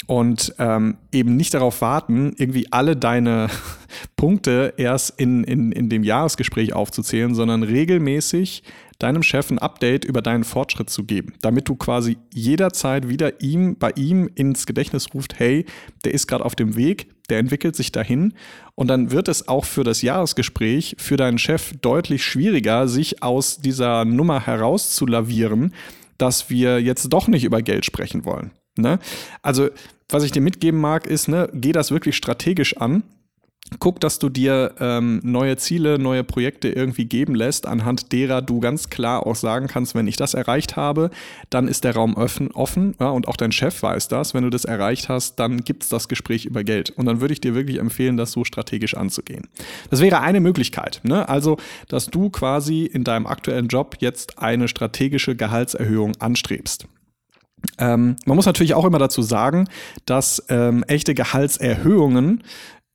und 0.07 0.55
ähm, 0.59 0.97
eben 1.13 1.37
nicht 1.37 1.55
darauf 1.55 1.81
warten, 1.81 2.35
irgendwie 2.37 2.71
alle 2.71 2.97
deine 2.97 3.49
Punkte 4.17 4.75
erst 4.77 5.19
in, 5.19 5.45
in, 5.45 5.73
in 5.73 5.89
dem 5.89 6.05
Jahresgespräch 6.05 6.73
aufzuzählen, 6.73 7.35
sondern 7.35 7.63
regelmäßig 7.63 8.63
deinem 8.99 9.23
Chef 9.23 9.51
ein 9.51 9.59
Update 9.59 10.05
über 10.05 10.23
deinen 10.23 10.45
Fortschritt 10.45 10.89
zu 10.89 11.05
geben, 11.05 11.35
damit 11.41 11.69
du 11.69 11.75
quasi 11.75 12.17
jederzeit 12.33 13.09
wieder 13.09 13.41
ihm 13.41 13.77
bei 13.77 13.91
ihm 13.97 14.31
ins 14.35 14.67
Gedächtnis 14.67 15.13
ruft, 15.15 15.39
hey, 15.39 15.67
der 16.05 16.15
ist 16.15 16.27
gerade 16.27 16.45
auf 16.45 16.55
dem 16.55 16.77
Weg, 16.77 17.09
der 17.29 17.39
entwickelt 17.39 17.75
sich 17.75 17.93
dahin 17.93 18.35
und 18.75 18.89
dann 18.89 19.11
wird 19.11 19.29
es 19.29 19.49
auch 19.49 19.65
für 19.65 19.85
das 19.85 20.03
Jahresgespräch 20.03 20.97
für 20.99 21.17
deinen 21.17 21.39
Chef 21.39 21.73
deutlich 21.81 22.25
schwieriger, 22.25 22.89
sich 22.89 23.23
aus 23.23 23.59
dieser 23.59 24.05
Nummer 24.05 24.47
herauszulavieren, 24.47 25.75
dass 26.19 26.51
wir 26.51 26.81
jetzt 26.81 27.13
doch 27.13 27.27
nicht 27.29 27.45
über 27.45 27.63
Geld 27.63 27.85
sprechen 27.85 28.25
wollen. 28.25 28.53
Ne? 28.77 28.99
Also, 29.43 29.69
was 30.09 30.25
ich 30.25 30.33
dir 30.33 30.43
mitgeben 30.43 30.81
mag, 30.81 31.07
ist, 31.07 31.29
ne, 31.29 31.49
geh 31.53 31.73
das 31.73 31.91
wirklich 31.91 32.17
strategisch 32.17 32.77
an 32.77 33.03
guck, 33.79 34.01
dass 34.01 34.19
du 34.19 34.29
dir 34.29 34.75
ähm, 34.79 35.21
neue 35.23 35.57
Ziele, 35.57 35.99
neue 35.99 36.23
Projekte 36.23 36.69
irgendwie 36.69 37.07
geben 37.07 37.35
lässt, 37.35 37.67
anhand 37.67 38.13
derer 38.13 38.43
du 38.43 38.61
ganz 38.61 38.91
klar 38.91 39.27
auch 39.27 39.37
sagen 39.37 39.69
kannst, 39.69 39.95
wenn 39.95 40.07
ich 40.07 40.17
das 40.17 40.35
erreicht 40.35 40.77
habe, 40.77 41.11
dann 41.51 41.69
ist 41.69 41.85
der 41.85 41.95
Raum 41.95 42.15
offen, 42.15 42.51
offen 42.53 42.95
ja, 43.01 43.09
und 43.09 43.27
auch 43.27 43.37
dein 43.37 43.53
Chef 43.53 43.83
weiß 43.83 44.09
das. 44.09 44.35
Wenn 44.35 44.45
du 44.45 44.51
das 44.51 44.65
erreicht 44.65 45.09
hast, 45.09 45.37
dann 45.37 45.65
gibt 45.65 45.83
es 45.83 45.89
das 45.89 46.09
Gespräch 46.09 46.45
über 46.45 46.63
Geld. 46.63 46.91
Und 46.91 47.07
dann 47.07 47.21
würde 47.21 47.33
ich 47.33 47.41
dir 47.41 47.55
wirklich 47.55 47.79
empfehlen, 47.79 48.17
das 48.17 48.33
so 48.33 48.45
strategisch 48.45 48.95
anzugehen. 48.95 49.49
Das 49.91 50.01
wäre 50.01 50.21
eine 50.21 50.41
Möglichkeit. 50.41 51.01
Ne? 51.03 51.29
Also, 51.29 51.57
dass 51.89 52.07
du 52.07 52.31
quasi 52.31 52.85
in 52.85 53.05
deinem 53.05 53.27
aktuellen 53.27 53.69
Job 53.69 53.97
jetzt 54.01 54.39
eine 54.39 54.69
strategische 54.69 55.37
Gehaltserhöhung 55.37 56.13
anstrebst. 56.19 56.87
Ähm, 57.79 58.17
man 58.25 58.37
muss 58.37 58.47
natürlich 58.47 58.75
auch 58.75 58.85
immer 58.85 58.99
dazu 58.99 59.23
sagen, 59.23 59.69
dass 60.07 60.45
ähm, 60.49 60.85
echte 60.85 61.15
Gehaltserhöhungen 61.15 62.43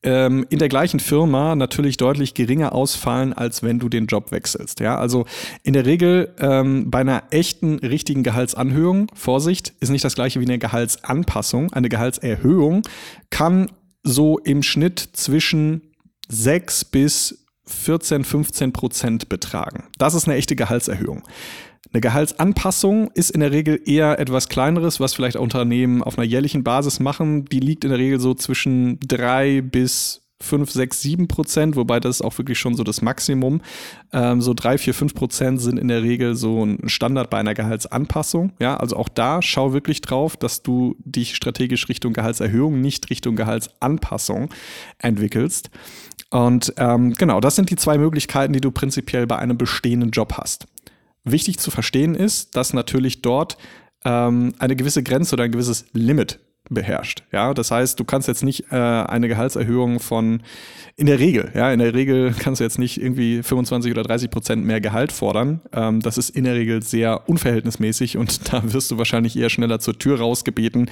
ähm, 0.01 0.45
in 0.49 0.59
der 0.59 0.69
gleichen 0.69 0.99
Firma 0.99 1.55
natürlich 1.55 1.97
deutlich 1.97 2.33
geringer 2.33 2.73
ausfallen, 2.73 3.33
als 3.33 3.63
wenn 3.63 3.79
du 3.79 3.89
den 3.89 4.07
Job 4.07 4.31
wechselst. 4.31 4.79
Ja, 4.79 4.97
also 4.97 5.25
in 5.63 5.73
der 5.73 5.85
Regel 5.85 6.33
ähm, 6.39 6.89
bei 6.89 6.99
einer 6.99 7.23
echten, 7.31 7.79
richtigen 7.79 8.23
Gehaltsanhöhung, 8.23 9.11
Vorsicht, 9.13 9.73
ist 9.79 9.89
nicht 9.89 10.05
das 10.05 10.15
gleiche 10.15 10.39
wie 10.39 10.45
eine 10.45 10.59
Gehaltsanpassung. 10.59 11.73
Eine 11.73 11.89
Gehaltserhöhung 11.89 12.83
kann 13.29 13.71
so 14.03 14.39
im 14.39 14.63
Schnitt 14.63 14.99
zwischen 15.13 15.81
6 16.29 16.85
bis 16.85 17.45
14, 17.65 18.23
15 18.23 18.73
Prozent 18.73 19.29
betragen. 19.29 19.83
Das 19.97 20.13
ist 20.13 20.27
eine 20.27 20.37
echte 20.37 20.55
Gehaltserhöhung. 20.55 21.23
Eine 21.91 22.01
Gehaltsanpassung 22.01 23.09
ist 23.15 23.31
in 23.31 23.39
der 23.39 23.51
Regel 23.51 23.81
eher 23.83 24.19
etwas 24.19 24.47
Kleineres, 24.47 24.99
was 24.99 25.15
vielleicht 25.15 25.37
Unternehmen 25.37 26.03
auf 26.03 26.17
einer 26.17 26.27
jährlichen 26.27 26.63
Basis 26.63 26.99
machen. 26.99 27.45
Die 27.45 27.59
liegt 27.59 27.83
in 27.83 27.89
der 27.89 27.99
Regel 27.99 28.19
so 28.19 28.35
zwischen 28.35 28.99
drei 28.99 29.61
bis 29.61 30.21
5, 30.41 30.71
6, 30.71 31.01
7 31.01 31.27
Prozent, 31.27 31.75
wobei 31.75 31.99
das 31.99 32.17
ist 32.17 32.21
auch 32.21 32.37
wirklich 32.37 32.59
schon 32.59 32.75
so 32.75 32.83
das 32.83 33.01
Maximum. 33.01 33.61
Ähm, 34.13 34.39
so 34.41 34.53
3, 34.53 34.77
4, 34.77 34.93
5 34.93 35.13
Prozent 35.15 35.61
sind 35.61 35.77
in 35.77 35.89
der 35.89 36.03
Regel 36.03 36.35
so 36.35 36.63
ein 36.63 36.87
Standard 36.87 37.29
bei 37.29 37.39
einer 37.39 37.55
Gehaltsanpassung. 37.55 38.53
Ja, 38.59 38.77
also 38.77 38.95
auch 38.95 39.09
da 39.09 39.41
schau 39.41 39.73
wirklich 39.73 40.01
drauf, 40.01 40.37
dass 40.37 40.61
du 40.61 40.95
dich 41.03 41.35
strategisch 41.35 41.89
Richtung 41.89 42.13
Gehaltserhöhung, 42.13 42.79
nicht 42.79 43.09
Richtung 43.09 43.35
Gehaltsanpassung 43.35 44.49
entwickelst. 44.99 45.71
Und 46.29 46.73
ähm, 46.77 47.13
genau, 47.15 47.39
das 47.41 47.55
sind 47.55 47.71
die 47.71 47.75
zwei 47.75 47.97
Möglichkeiten, 47.97 48.53
die 48.53 48.61
du 48.61 48.71
prinzipiell 48.71 49.25
bei 49.25 49.37
einem 49.37 49.57
bestehenden 49.57 50.11
Job 50.11 50.33
hast. 50.37 50.67
Wichtig 51.23 51.59
zu 51.59 51.71
verstehen 51.71 52.15
ist, 52.15 52.55
dass 52.55 52.73
natürlich 52.73 53.21
dort 53.21 53.57
ähm, 54.05 54.53
eine 54.59 54.75
gewisse 54.75 55.03
Grenze 55.03 55.35
oder 55.35 55.43
ein 55.43 55.51
gewisses 55.51 55.85
Limit 55.93 56.39
beherrscht. 56.69 57.23
Ja, 57.31 57.53
das 57.53 57.71
heißt, 57.71 57.99
du 57.99 58.03
kannst 58.03 58.27
jetzt 58.27 58.43
nicht 58.43 58.71
äh, 58.71 58.75
eine 58.75 59.27
Gehaltserhöhung 59.27 59.99
von 59.99 60.43
in 60.95 61.07
der 61.07 61.19
Regel, 61.19 61.51
ja, 61.55 61.71
in 61.71 61.79
der 61.79 61.93
Regel 61.93 62.33
kannst 62.37 62.59
du 62.59 62.63
jetzt 62.63 62.77
nicht 62.77 63.01
irgendwie 63.01 63.41
25 63.41 63.91
oder 63.91 64.03
30 64.03 64.29
Prozent 64.29 64.65
mehr 64.65 64.81
Gehalt 64.81 65.11
fordern. 65.11 65.61
Ähm, 65.73 66.01
das 66.01 66.17
ist 66.17 66.29
in 66.29 66.43
der 66.43 66.55
Regel 66.55 66.83
sehr 66.83 67.27
unverhältnismäßig 67.27 68.17
und 68.17 68.53
da 68.53 68.73
wirst 68.73 68.91
du 68.91 68.97
wahrscheinlich 68.97 69.35
eher 69.37 69.49
schneller 69.49 69.79
zur 69.79 69.97
Tür 69.97 70.19
rausgebeten, 70.19 70.91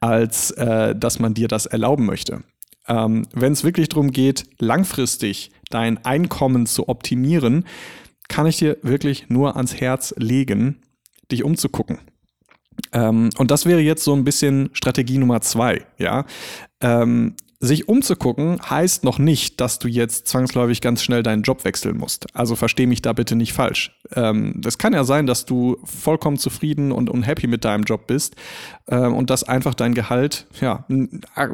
als 0.00 0.52
äh, 0.52 0.94
dass 0.94 1.18
man 1.18 1.34
dir 1.34 1.48
das 1.48 1.66
erlauben 1.66 2.06
möchte. 2.06 2.42
Ähm, 2.86 3.26
Wenn 3.32 3.52
es 3.52 3.64
wirklich 3.64 3.88
darum 3.88 4.12
geht, 4.12 4.44
langfristig 4.58 5.50
dein 5.70 6.04
Einkommen 6.04 6.66
zu 6.66 6.88
optimieren, 6.88 7.64
kann 8.28 8.46
ich 8.46 8.58
dir 8.58 8.78
wirklich 8.82 9.28
nur 9.28 9.56
ans 9.56 9.74
Herz 9.74 10.14
legen, 10.16 10.82
dich 11.30 11.44
umzugucken. 11.44 11.98
Ähm, 12.92 13.30
und 13.38 13.50
das 13.50 13.66
wäre 13.66 13.80
jetzt 13.80 14.04
so 14.04 14.14
ein 14.14 14.24
bisschen 14.24 14.70
Strategie 14.72 15.18
Nummer 15.18 15.40
zwei, 15.40 15.86
ja. 15.98 16.24
Ähm, 16.80 17.34
sich 17.58 17.88
umzugucken 17.88 18.58
heißt 18.68 19.04
noch 19.04 19.18
nicht, 19.18 19.60
dass 19.60 19.78
du 19.78 19.88
jetzt 19.88 20.28
zwangsläufig 20.28 20.80
ganz 20.80 21.02
schnell 21.02 21.22
deinen 21.22 21.42
Job 21.42 21.64
wechseln 21.64 21.96
musst. 21.96 22.26
Also 22.34 22.54
versteh 22.54 22.86
mich 22.86 23.02
da 23.02 23.12
bitte 23.12 23.34
nicht 23.34 23.52
falsch. 23.52 23.98
Ähm, 24.14 24.54
das 24.56 24.78
kann 24.78 24.92
ja 24.92 25.04
sein, 25.04 25.26
dass 25.26 25.46
du 25.46 25.78
vollkommen 25.84 26.36
zufrieden 26.36 26.92
und 26.92 27.08
unhappy 27.08 27.46
mit 27.46 27.64
deinem 27.64 27.84
Job 27.84 28.06
bist 28.06 28.36
ähm, 28.88 29.14
und 29.14 29.30
dass 29.30 29.44
einfach 29.44 29.74
dein 29.74 29.94
Gehalt 29.94 30.46
ja 30.60 30.84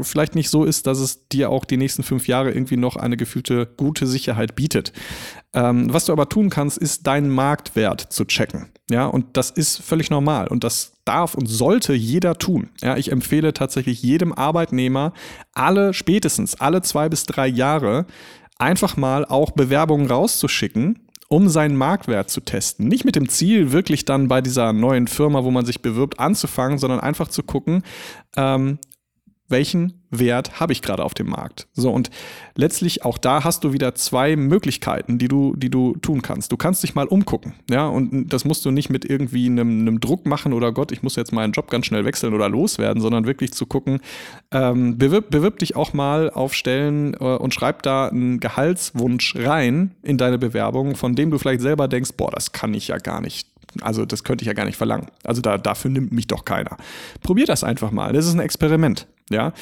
vielleicht 0.03 0.35
nicht 0.35 0.51
so 0.51 0.65
ist, 0.65 0.87
dass 0.87 0.99
es 0.99 1.29
dir 1.29 1.51
auch 1.51 1.65
die 1.65 1.77
nächsten 1.77 2.03
fünf 2.03 2.27
Jahre 2.27 2.51
irgendwie 2.51 2.77
noch 2.77 2.97
eine 2.97 3.17
gefühlte 3.17 3.67
gute 3.77 4.07
Sicherheit 4.07 4.57
bietet. 4.57 4.93
Ähm, 5.55 5.93
was 5.93 6.07
du 6.07 6.13
aber 6.13 6.29
tun 6.29 6.51
kannst, 6.51 6.79
ist 6.79 7.07
deinen 7.07 7.31
Marktwert 7.31 8.01
zu 8.01 8.25
checken. 8.25 8.69
Ja, 8.91 9.07
und 9.07 9.37
das 9.37 9.51
ist 9.51 9.83
völlig 9.83 10.11
normal 10.11 10.49
und 10.49 10.65
das 10.65 10.93
darf 11.05 11.35
und 11.35 11.47
sollte 11.47 11.95
jeder 11.95 12.39
tun. 12.39 12.71
Ja, 12.81 12.97
ich 12.97 13.11
empfehle 13.11 13.53
tatsächlich 13.53 14.03
jedem 14.03 14.33
Arbeitnehmer, 14.33 15.13
alle 15.55 15.95
spätestens 15.95 16.61
alle 16.61 16.83
zwei 16.83 17.09
bis 17.09 17.25
drei 17.27 17.47
Jahre 17.47 18.07
einfach 18.59 18.97
mal 18.97 19.25
auch 19.25 19.51
Bewerbungen 19.51 20.07
rauszuschicken, 20.07 21.01
um 21.29 21.49
seinen 21.49 21.77
Marktwert 21.77 22.31
zu 22.31 22.41
testen. 22.41 22.89
Nicht 22.89 23.05
mit 23.05 23.17
dem 23.17 23.29
Ziel, 23.29 23.73
wirklich 23.73 24.05
dann 24.05 24.29
bei 24.29 24.41
dieser 24.41 24.73
neuen 24.73 25.09
Firma, 25.09 25.45
wo 25.45 25.51
man 25.51 25.65
sich 25.65 25.83
bewirbt, 25.83 26.21
anzufangen, 26.21 26.79
sondern 26.79 27.01
einfach 27.01 27.29
zu 27.29 27.43
gucken, 27.43 27.83
ähm, 28.37 28.79
welchen 29.53 30.03
Wert 30.11 30.61
habe 30.61 30.73
ich 30.73 30.83
gerade 30.83 31.05
auf 31.05 31.15
dem 31.15 31.29
Markt. 31.31 31.69
So, 31.73 31.91
und 31.91 32.11
letztlich 32.55 33.05
auch 33.05 33.17
da 33.17 33.45
hast 33.45 33.65
du 33.65 33.73
wieder 33.73 33.95
zwei 33.95 34.37
Möglichkeiten, 34.37 35.19
die 35.19 35.29
du, 35.29 35.55
die 35.57 35.71
du 35.71 35.97
tun 35.97 36.21
kannst. 36.21 36.53
Du 36.53 36.57
kannst 36.57 36.83
dich 36.83 36.95
mal 36.95 37.07
umgucken, 37.07 37.55
ja, 37.71 37.87
und 37.87 38.33
das 38.33 38.45
musst 38.45 38.65
du 38.65 38.71
nicht 38.71 38.91
mit 38.91 39.05
irgendwie 39.05 39.47
einem, 39.47 39.81
einem 39.81 40.01
Druck 40.01 40.27
machen 40.27 40.53
oder 40.53 40.73
Gott, 40.73 40.93
ich 40.93 41.03
muss 41.03 41.17
jetzt 41.17 41.33
meinen 41.33 41.53
Job 41.53 41.71
ganz 41.71 41.87
schnell 41.87 42.05
wechseln 42.05 42.35
oder 42.35 42.49
loswerden, 42.49 43.01
sondern 43.01 43.27
wirklich 43.27 43.53
zu 43.53 43.65
gucken, 43.65 44.01
ähm, 44.51 44.99
bewirb, 44.99 45.31
bewirb 45.31 45.59
dich 45.61 45.77
auch 45.77 45.93
mal 45.93 46.31
auf 46.31 46.55
Stellen 46.55 47.15
äh, 47.15 47.19
und 47.19 47.55
schreib 47.55 47.83
da 47.83 48.09
einen 48.09 48.41
Gehaltswunsch 48.41 49.37
rein 49.37 49.93
in 50.03 50.19
deine 50.19 50.39
Bewerbung, 50.39 50.97
von 50.97 51.15
dem 51.15 51.31
du 51.31 51.39
vielleicht 51.39 51.61
selber 51.63 51.89
denkst, 51.89 52.13
boah, 52.17 52.31
das 52.31 52.53
kann 52.53 52.75
ich 52.75 52.89
ja 52.89 52.99
gar 52.99 53.21
nicht 53.21 53.52
also 53.81 54.05
das 54.05 54.25
könnte 54.25 54.43
ich 54.43 54.47
ja 54.47 54.53
gar 54.53 54.65
nicht 54.65 54.77
verlangen. 54.77 55.07
Also 55.25 55.41
da, 55.41 55.59
dafür 55.59 55.91
nimmt 55.91 56.13
mich 56.13 56.27
doch 56.27 56.45
keiner. 56.45 56.77
Probier 57.23 57.47
das 57.47 57.65
einfach 57.65 57.91
mal. 57.91 58.13
Das 58.13 58.27
ist 58.27 58.35
ein 58.35 58.41
Experiment. 58.41 59.07
Ja. 59.31 59.53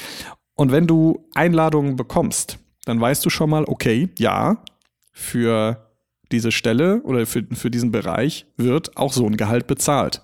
Und 0.55 0.71
wenn 0.71 0.87
du 0.87 1.27
Einladungen 1.33 1.95
bekommst, 1.95 2.59
dann 2.85 2.99
weißt 2.99 3.25
du 3.25 3.29
schon 3.29 3.49
mal, 3.49 3.65
okay, 3.65 4.09
ja, 4.17 4.63
für 5.11 5.87
diese 6.31 6.51
Stelle 6.51 7.01
oder 7.03 7.25
für, 7.25 7.45
für 7.53 7.69
diesen 7.69 7.91
Bereich 7.91 8.45
wird 8.57 8.97
auch 8.97 9.13
so 9.13 9.25
ein 9.25 9.37
Gehalt 9.37 9.67
bezahlt. 9.67 10.21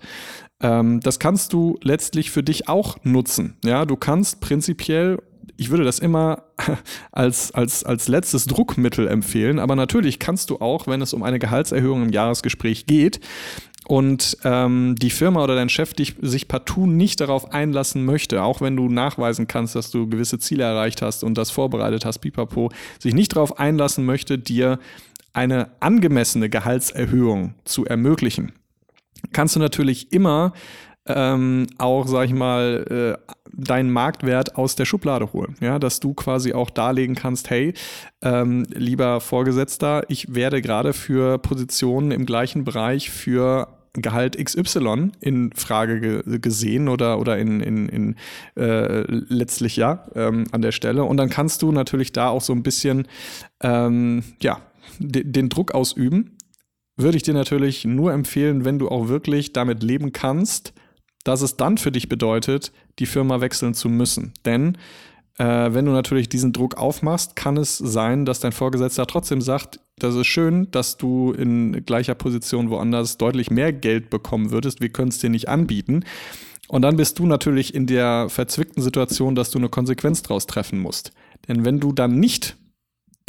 Ähm, 0.62 1.00
das 1.02 1.20
kannst 1.20 1.54
du 1.54 1.78
letztlich 1.84 2.32
für 2.32 2.44
dich 2.44 2.68
auch 2.68 2.98
nutzen. 3.04 3.58
Ja, 3.64 3.86
du 3.86 3.96
kannst 3.96 4.42
prinzipiell 4.42 5.20
ich 5.58 5.72
würde 5.72 5.84
das 5.84 6.00
immer 6.00 6.44
als, 7.12 7.52
als, 7.52 7.84
als 7.84 8.08
letztes 8.08 8.46
Druckmittel 8.46 9.08
empfehlen, 9.08 9.60
aber 9.60 9.76
natürlich 9.76 10.20
kannst 10.20 10.50
du 10.50 10.58
auch, 10.58 10.88
wenn 10.88 11.02
es 11.02 11.14
um 11.14 11.24
eine 11.24 11.40
Gehaltserhöhung 11.40 12.04
im 12.04 12.10
Jahresgespräch 12.10 12.86
geht, 12.86 13.20
und 13.88 14.38
ähm, 14.44 14.96
die 15.00 15.10
Firma 15.10 15.44
oder 15.44 15.56
dein 15.56 15.70
Chef 15.70 15.94
dich, 15.94 16.16
sich 16.22 16.50
partout 16.50 16.88
nicht 16.88 17.22
darauf 17.22 17.54
einlassen 17.54 18.04
möchte, 18.04 18.44
auch 18.44 18.60
wenn 18.60 18.76
du 18.76 18.90
nachweisen 18.90 19.48
kannst, 19.48 19.76
dass 19.76 19.92
du 19.92 20.10
gewisse 20.10 20.40
Ziele 20.40 20.64
erreicht 20.64 21.02
hast 21.02 21.24
und 21.24 21.38
das 21.38 21.52
vorbereitet 21.52 22.04
hast, 22.04 22.20
pipapo, 22.20 22.70
sich 23.00 23.14
nicht 23.14 23.36
darauf 23.36 23.60
einlassen 23.60 24.06
möchte, 24.06 24.38
dir 24.38 24.80
eine 25.32 25.70
angemessene 25.80 26.50
Gehaltserhöhung 26.50 27.54
zu 27.64 27.86
ermöglichen, 27.86 28.52
kannst 29.32 29.56
du 29.56 29.60
natürlich 29.60 30.12
immer 30.12 30.52
ähm, 31.06 31.68
auch, 31.78 32.08
sag 32.08 32.26
ich 32.26 32.34
mal, 32.34 33.18
äh, 33.18 33.34
deinen 33.54 33.90
Marktwert 33.90 34.58
aus 34.58 34.76
der 34.76 34.84
Schublade 34.84 35.32
holen. 35.32 35.56
Ja, 35.62 35.80
dass 35.80 36.02
du 36.02 36.14
quasi 36.14 36.52
auch 36.52 36.70
darlegen 36.70 37.16
kannst, 37.16 37.50
hey, 37.50 37.74
ähm, 38.22 38.66
lieber 38.74 39.22
Vorgesetzter, 39.22 40.04
ich 40.10 40.36
werde 40.36 40.62
gerade 40.62 40.92
für 40.92 41.38
Positionen 41.38 42.12
im 42.12 42.26
gleichen 42.26 42.66
Bereich 42.66 43.10
für 43.10 43.77
Gehalt 43.94 44.38
XY 44.38 45.12
in 45.20 45.52
Frage 45.54 46.00
ge 46.00 46.40
gesehen 46.40 46.88
oder, 46.88 47.20
oder 47.20 47.38
in, 47.38 47.62
in, 47.62 47.90
in 47.90 48.16
äh, 48.56 49.04
letztlich 49.08 49.76
ja 49.76 50.08
ähm, 50.16 50.46
an 50.52 50.62
der 50.62 50.72
Stelle. 50.72 51.04
Und 51.04 51.18
dann 51.18 51.30
kannst 51.30 51.62
du 51.62 51.72
natürlich 51.72 52.12
da 52.12 52.30
auch 52.30 52.42
so 52.42 52.54
ein 52.54 52.64
bisschen 52.64 53.08
ähm, 53.62 54.24
ja, 54.42 54.62
den 55.00 55.50
Druck 55.50 55.74
ausüben. 55.74 56.38
Würde 56.96 57.18
ich 57.18 57.24
dir 57.24 57.34
natürlich 57.34 57.86
nur 57.86 58.14
empfehlen, 58.14 58.66
wenn 58.66 58.80
du 58.80 58.90
auch 58.90 59.08
wirklich 59.08 59.54
damit 59.54 59.84
leben 59.84 60.14
kannst, 60.14 60.74
dass 61.24 61.42
es 61.42 61.58
dann 61.58 61.78
für 61.78 61.92
dich 61.92 62.10
bedeutet, 62.10 62.72
die 63.00 63.06
Firma 63.06 63.42
wechseln 63.42 63.74
zu 63.74 63.90
müssen. 63.90 64.34
Denn 64.46 64.78
äh, 65.38 65.74
wenn 65.74 65.86
du 65.86 65.92
natürlich 65.92 66.30
diesen 66.30 66.54
Druck 66.54 66.78
aufmachst, 66.78 67.36
kann 67.36 67.58
es 67.58 67.78
sein, 67.78 68.26
dass 68.26 68.40
dein 68.40 68.52
Vorgesetzter 68.52 69.06
trotzdem 69.06 69.42
sagt, 69.42 69.80
das 70.00 70.16
ist 70.16 70.28
schön, 70.28 70.70
dass 70.72 70.98
du 70.98 71.32
in 71.32 71.84
gleicher 71.86 72.16
Position 72.16 72.70
woanders 72.70 73.18
deutlich 73.18 73.50
mehr 73.50 73.74
Geld 73.74 74.10
bekommen 74.10 74.52
würdest. 74.52 74.80
Wir 74.80 74.90
können 74.90 75.10
es 75.10 75.20
dir 75.20 75.30
nicht 75.30 75.50
anbieten. 75.50 76.04
Und 76.68 76.82
dann 76.82 76.98
bist 76.98 77.18
du 77.18 77.26
natürlich 77.26 77.74
in 77.74 77.88
der 77.88 78.30
verzwickten 78.30 78.84
Situation, 78.84 79.36
dass 79.36 79.52
du 79.52 79.58
eine 79.58 79.70
Konsequenz 79.70 80.22
daraus 80.22 80.46
treffen 80.46 80.80
musst. 80.80 81.14
Denn 81.48 81.66
wenn 81.66 81.80
du 81.80 81.94
dann 81.94 82.20
nicht 82.20 82.58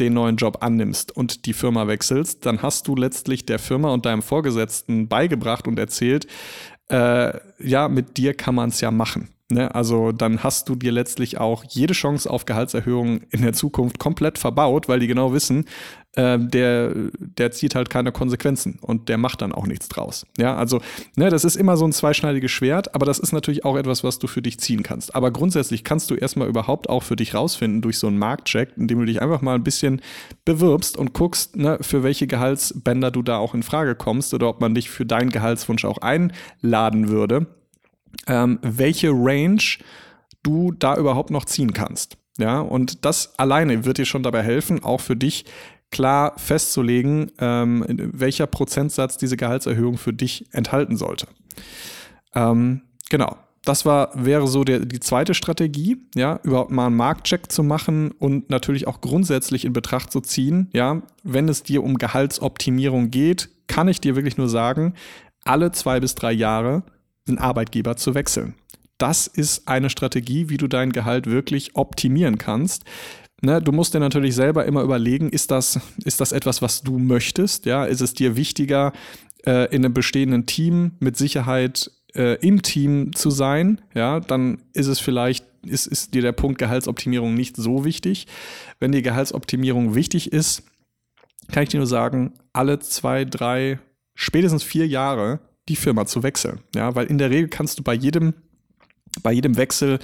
den 0.00 0.14
neuen 0.14 0.36
Job 0.36 0.58
annimmst 0.60 1.16
und 1.16 1.46
die 1.46 1.52
Firma 1.52 1.86
wechselst, 1.86 2.44
dann 2.46 2.62
hast 2.62 2.86
du 2.86 2.96
letztlich 2.96 3.46
der 3.46 3.58
Firma 3.58 3.90
und 3.92 4.06
deinem 4.06 4.22
Vorgesetzten 4.22 5.08
beigebracht 5.08 5.66
und 5.66 5.78
erzählt, 5.78 6.26
äh, 6.88 7.32
ja, 7.58 7.88
mit 7.88 8.16
dir 8.16 8.34
kann 8.34 8.54
man 8.54 8.68
es 8.70 8.80
ja 8.80 8.90
machen. 8.90 9.28
Ne? 9.50 9.74
Also 9.74 10.12
dann 10.12 10.42
hast 10.42 10.68
du 10.68 10.74
dir 10.74 10.92
letztlich 10.92 11.38
auch 11.38 11.64
jede 11.66 11.94
Chance 11.94 12.28
auf 12.28 12.44
Gehaltserhöhung 12.44 13.20
in 13.30 13.40
der 13.40 13.54
Zukunft 13.54 13.98
komplett 13.98 14.36
verbaut, 14.36 14.88
weil 14.88 15.00
die 15.00 15.06
genau 15.06 15.32
wissen, 15.32 15.64
äh, 16.16 16.38
der, 16.38 16.92
der 17.18 17.50
zieht 17.52 17.74
halt 17.74 17.88
keine 17.88 18.12
Konsequenzen 18.12 18.78
und 18.82 19.08
der 19.08 19.16
macht 19.16 19.40
dann 19.40 19.52
auch 19.52 19.66
nichts 19.66 19.88
draus. 19.88 20.26
Ja, 20.36 20.54
also 20.54 20.82
ne, 21.16 21.30
das 21.30 21.44
ist 21.44 21.56
immer 21.56 21.78
so 21.78 21.86
ein 21.86 21.92
zweischneidiges 21.92 22.50
Schwert, 22.50 22.94
aber 22.94 23.06
das 23.06 23.18
ist 23.18 23.32
natürlich 23.32 23.64
auch 23.64 23.78
etwas, 23.78 24.04
was 24.04 24.18
du 24.18 24.26
für 24.26 24.42
dich 24.42 24.60
ziehen 24.60 24.82
kannst. 24.82 25.14
Aber 25.14 25.30
grundsätzlich 25.30 25.82
kannst 25.82 26.10
du 26.10 26.14
erstmal 26.14 26.48
überhaupt 26.48 26.90
auch 26.90 27.02
für 27.02 27.16
dich 27.16 27.34
rausfinden 27.34 27.80
durch 27.80 27.98
so 27.98 28.06
einen 28.06 28.18
Marktcheck, 28.18 28.72
indem 28.76 28.98
du 28.98 29.06
dich 29.06 29.22
einfach 29.22 29.40
mal 29.40 29.54
ein 29.54 29.64
bisschen 29.64 30.02
bewirbst 30.44 30.98
und 30.98 31.14
guckst, 31.14 31.56
ne, 31.56 31.78
für 31.80 32.02
welche 32.02 32.26
Gehaltsbänder 32.26 33.10
du 33.10 33.22
da 33.22 33.38
auch 33.38 33.54
in 33.54 33.62
Frage 33.62 33.94
kommst 33.94 34.34
oder 34.34 34.48
ob 34.48 34.60
man 34.60 34.74
dich 34.74 34.90
für 34.90 35.06
deinen 35.06 35.30
Gehaltswunsch 35.30 35.86
auch 35.86 35.98
einladen 35.98 37.08
würde 37.08 37.46
ähm, 38.26 38.58
welche 38.62 39.10
Range 39.10 39.62
du 40.42 40.72
da 40.72 40.96
überhaupt 40.96 41.30
noch 41.30 41.44
ziehen 41.44 41.72
kannst. 41.72 42.16
Ja, 42.38 42.60
und 42.60 43.04
das 43.04 43.38
alleine 43.38 43.84
wird 43.84 43.98
dir 43.98 44.06
schon 44.06 44.22
dabei 44.22 44.42
helfen, 44.42 44.84
auch 44.84 45.00
für 45.00 45.16
dich 45.16 45.44
klar 45.90 46.34
festzulegen, 46.36 47.32
ähm, 47.38 47.84
welcher 48.12 48.46
Prozentsatz 48.46 49.16
diese 49.16 49.36
Gehaltserhöhung 49.36 49.98
für 49.98 50.12
dich 50.12 50.46
enthalten 50.52 50.96
sollte. 50.96 51.26
Ähm, 52.34 52.82
genau. 53.10 53.36
Das 53.64 53.84
war, 53.84 54.12
wäre 54.14 54.46
so 54.46 54.64
der, 54.64 54.80
die 54.80 55.00
zweite 55.00 55.34
Strategie, 55.34 55.98
ja, 56.14 56.40
überhaupt 56.42 56.70
mal 56.70 56.86
einen 56.86 56.96
Marktcheck 56.96 57.50
zu 57.52 57.62
machen 57.62 58.12
und 58.12 58.48
natürlich 58.48 58.86
auch 58.86 59.00
grundsätzlich 59.00 59.64
in 59.64 59.74
Betracht 59.74 60.10
zu 60.10 60.20
ziehen, 60.20 60.70
ja, 60.72 61.02
wenn 61.22 61.48
es 61.48 61.64
dir 61.64 61.82
um 61.82 61.98
Gehaltsoptimierung 61.98 63.10
geht, 63.10 63.50
kann 63.66 63.88
ich 63.88 64.00
dir 64.00 64.14
wirklich 64.14 64.38
nur 64.38 64.48
sagen, 64.48 64.94
alle 65.44 65.72
zwei 65.72 66.00
bis 66.00 66.14
drei 66.14 66.32
Jahre 66.32 66.82
den 67.28 67.38
Arbeitgeber 67.38 67.96
zu 67.96 68.14
wechseln. 68.14 68.54
Das 68.98 69.28
ist 69.28 69.68
eine 69.68 69.90
Strategie, 69.90 70.48
wie 70.48 70.56
du 70.56 70.66
dein 70.66 70.90
Gehalt 70.92 71.26
wirklich 71.26 71.76
optimieren 71.76 72.36
kannst. 72.38 72.84
Ne, 73.40 73.62
du 73.62 73.70
musst 73.70 73.94
dir 73.94 74.00
natürlich 74.00 74.34
selber 74.34 74.64
immer 74.64 74.82
überlegen, 74.82 75.30
ist 75.30 75.52
das, 75.52 75.78
ist 76.04 76.20
das 76.20 76.32
etwas, 76.32 76.60
was 76.60 76.82
du 76.82 76.98
möchtest? 76.98 77.66
Ja, 77.66 77.84
ist 77.84 78.00
es 78.00 78.12
dir 78.12 78.34
wichtiger, 78.34 78.92
äh, 79.46 79.72
in 79.74 79.84
einem 79.84 79.94
bestehenden 79.94 80.46
Team 80.46 80.92
mit 80.98 81.16
Sicherheit 81.16 81.92
äh, 82.14 82.34
im 82.44 82.62
Team 82.62 83.14
zu 83.14 83.30
sein? 83.30 83.80
Ja, 83.94 84.18
dann 84.18 84.62
ist 84.72 84.88
es 84.88 84.98
vielleicht, 84.98 85.46
ist, 85.64 85.86
ist 85.86 86.14
dir 86.14 86.22
der 86.22 86.32
Punkt 86.32 86.58
Gehaltsoptimierung 86.58 87.34
nicht 87.34 87.56
so 87.56 87.84
wichtig. 87.84 88.26
Wenn 88.80 88.90
die 88.90 89.02
Gehaltsoptimierung 89.02 89.94
wichtig 89.94 90.32
ist, 90.32 90.64
kann 91.52 91.62
ich 91.62 91.68
dir 91.68 91.78
nur 91.78 91.86
sagen, 91.86 92.34
alle 92.52 92.80
zwei, 92.80 93.24
drei, 93.24 93.78
spätestens 94.16 94.64
vier 94.64 94.88
Jahre 94.88 95.38
die 95.68 95.76
Firma 95.76 96.06
zu 96.06 96.22
wechseln. 96.22 96.60
Ja, 96.74 96.94
weil 96.94 97.06
in 97.06 97.18
der 97.18 97.30
Regel 97.30 97.48
kannst 97.48 97.78
du 97.78 97.82
bei 97.82 97.94
jedem, 97.94 98.34
bei 99.22 99.32
jedem 99.32 99.56
Wechsel 99.56 99.98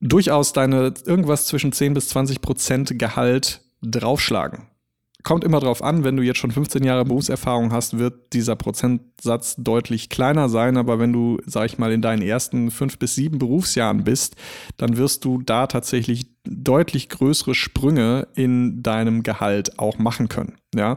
durchaus 0.00 0.52
deine 0.52 0.94
irgendwas 1.04 1.46
zwischen 1.46 1.72
10 1.72 1.94
bis 1.94 2.08
20 2.08 2.40
Prozent 2.40 2.98
Gehalt 2.98 3.62
draufschlagen. 3.82 4.66
Kommt 5.22 5.44
immer 5.44 5.60
drauf 5.60 5.82
an, 5.82 6.04
wenn 6.04 6.16
du 6.16 6.22
jetzt 6.22 6.38
schon 6.38 6.50
15 6.50 6.84
Jahre 6.84 7.04
Berufserfahrung 7.04 7.72
hast, 7.72 7.98
wird 7.98 8.32
dieser 8.32 8.56
Prozentsatz 8.56 9.56
deutlich 9.58 10.08
kleiner 10.08 10.48
sein. 10.48 10.76
Aber 10.76 10.98
wenn 10.98 11.12
du, 11.12 11.38
sag 11.46 11.66
ich 11.66 11.78
mal, 11.78 11.92
in 11.92 12.02
deinen 12.02 12.22
ersten 12.22 12.70
fünf 12.70 12.98
bis 12.98 13.14
sieben 13.14 13.38
Berufsjahren 13.38 14.04
bist, 14.04 14.36
dann 14.76 14.96
wirst 14.96 15.24
du 15.24 15.42
da 15.42 15.66
tatsächlich 15.66 16.30
deutlich 16.44 17.08
größere 17.08 17.54
Sprünge 17.54 18.28
in 18.34 18.82
deinem 18.82 19.22
Gehalt 19.22 19.78
auch 19.78 19.98
machen 19.98 20.28
können. 20.28 20.56
Ja. 20.74 20.96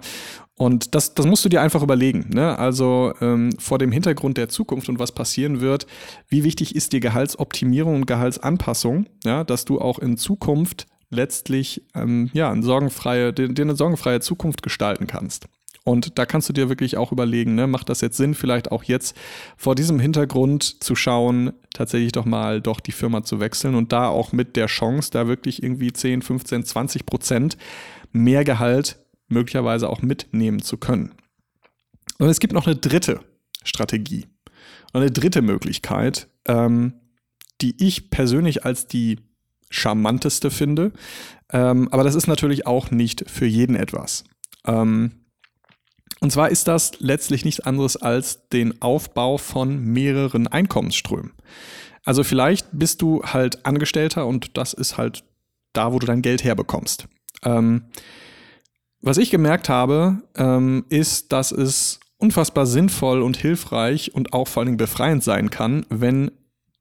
Und 0.56 0.94
das, 0.94 1.16
das 1.16 1.26
musst 1.26 1.44
du 1.44 1.50
dir 1.50 1.62
einfach 1.62 1.82
überlegen. 1.82 2.30
Ne? 2.34 2.58
Also 2.58 3.14
ähm, 3.22 3.50
vor 3.58 3.80
dem 3.80 3.92
Hintergrund 3.92 4.38
der 4.38 4.50
Zukunft 4.50 4.88
und 4.88 5.00
was 5.00 5.12
passieren 5.12 5.62
wird, 5.62 5.88
wie 6.30 6.44
wichtig 6.44 6.76
ist 6.76 6.94
dir 6.94 7.00
Gehaltsoptimierung 7.00 7.96
und 7.96 8.06
Gehaltsanpassung, 8.06 9.08
ja, 9.24 9.44
dass 9.44 9.66
du 9.66 9.82
auch 9.82 10.00
in 10.00 10.16
Zukunft 10.16 10.86
letztlich 11.14 11.86
ähm, 11.96 12.30
ja, 12.34 12.52
eine 12.52 12.64
sorgenfreie, 12.64 13.34
dir, 13.34 13.48
dir 13.50 13.62
eine 13.62 13.76
sorgenfreie 13.76 14.20
Zukunft 14.20 14.64
gestalten 14.64 15.08
kannst. 15.08 15.48
Und 15.86 16.18
da 16.18 16.26
kannst 16.26 16.48
du 16.48 16.54
dir 16.54 16.70
wirklich 16.70 16.96
auch 16.96 17.12
überlegen, 17.12 17.56
ne, 17.56 17.68
macht 17.68 17.90
das 17.90 18.00
jetzt 18.00 18.16
Sinn, 18.16 18.36
vielleicht 18.36 18.72
auch 18.72 18.84
jetzt 18.84 19.18
vor 19.58 19.76
diesem 19.76 20.00
Hintergrund 20.00 20.82
zu 20.82 20.96
schauen, 20.96 21.52
tatsächlich 21.74 22.14
doch 22.14 22.26
mal 22.26 22.62
doch 22.62 22.80
die 22.80 22.94
Firma 22.94 23.24
zu 23.24 23.42
wechseln 23.42 23.76
und 23.76 23.92
da 23.92 24.08
auch 24.08 24.32
mit 24.32 24.56
der 24.56 24.68
Chance, 24.68 25.12
da 25.12 25.28
wirklich 25.28 25.62
irgendwie 25.62 25.92
10, 25.92 26.22
15, 26.22 26.64
20 26.64 27.06
Prozent 27.06 27.58
mehr 28.14 28.46
Gehalt 28.46 28.98
möglicherweise 29.28 29.90
auch 29.90 30.02
mitnehmen 30.02 30.62
zu 30.62 30.78
können. 30.78 31.12
Und 32.18 32.30
es 32.30 32.40
gibt 32.40 32.54
noch 32.54 32.68
eine 32.68 32.78
dritte 32.78 33.20
Strategie 33.64 34.26
und 34.94 35.02
eine 35.02 35.12
dritte 35.12 35.42
Möglichkeit, 35.42 36.30
ähm, 36.48 36.94
die 37.62 37.76
ich 37.84 38.10
persönlich 38.10 38.66
als 38.66 38.88
die 38.88 39.20
charmanteste 39.74 40.52
finde. 40.52 40.92
Ähm, 41.52 41.88
aber 41.92 42.04
das 42.04 42.16
ist 42.16 42.28
natürlich 42.28 42.66
auch 42.68 42.92
nicht 42.92 43.30
für 43.30 43.46
jeden 43.46 43.76
etwas. 43.76 44.24
Ähm, 44.66 45.12
und 46.20 46.32
zwar 46.32 46.50
ist 46.50 46.68
das 46.68 47.00
letztlich 47.00 47.44
nichts 47.44 47.60
anderes 47.60 47.98
als 47.98 48.48
den 48.50 48.82
Aufbau 48.82 49.38
von 49.38 49.84
mehreren 49.84 50.48
Einkommensströmen. 50.48 51.34
Also 52.06 52.24
vielleicht 52.24 52.68
bist 52.72 53.02
du 53.02 53.24
halt 53.24 53.66
Angestellter 53.66 54.26
und 54.26 54.58
das 54.58 54.74
ist 54.74 54.98
halt 54.98 55.24
da, 55.74 55.92
wo 55.92 56.00
du 56.00 56.06
dein 56.06 56.22
Geld 56.22 56.44
herbekommst. 56.44 57.08
Ähm, 57.44 57.86
was 59.02 59.18
ich 59.18 59.32
gemerkt 59.32 59.68
habe, 59.68 60.22
ähm, 60.36 60.86
ist, 60.88 61.34
dass 61.34 61.52
es 61.52 62.00
unfassbar 62.18 62.66
sinnvoll 62.66 63.22
und 63.22 63.36
hilfreich 63.36 64.16
und 64.16 64.32
auch 64.32 64.48
vor 64.48 64.62
allen 64.62 64.68
Dingen 64.68 64.78
befreiend 64.78 65.24
sein 65.24 65.50
kann, 65.50 65.86
wenn 65.90 66.32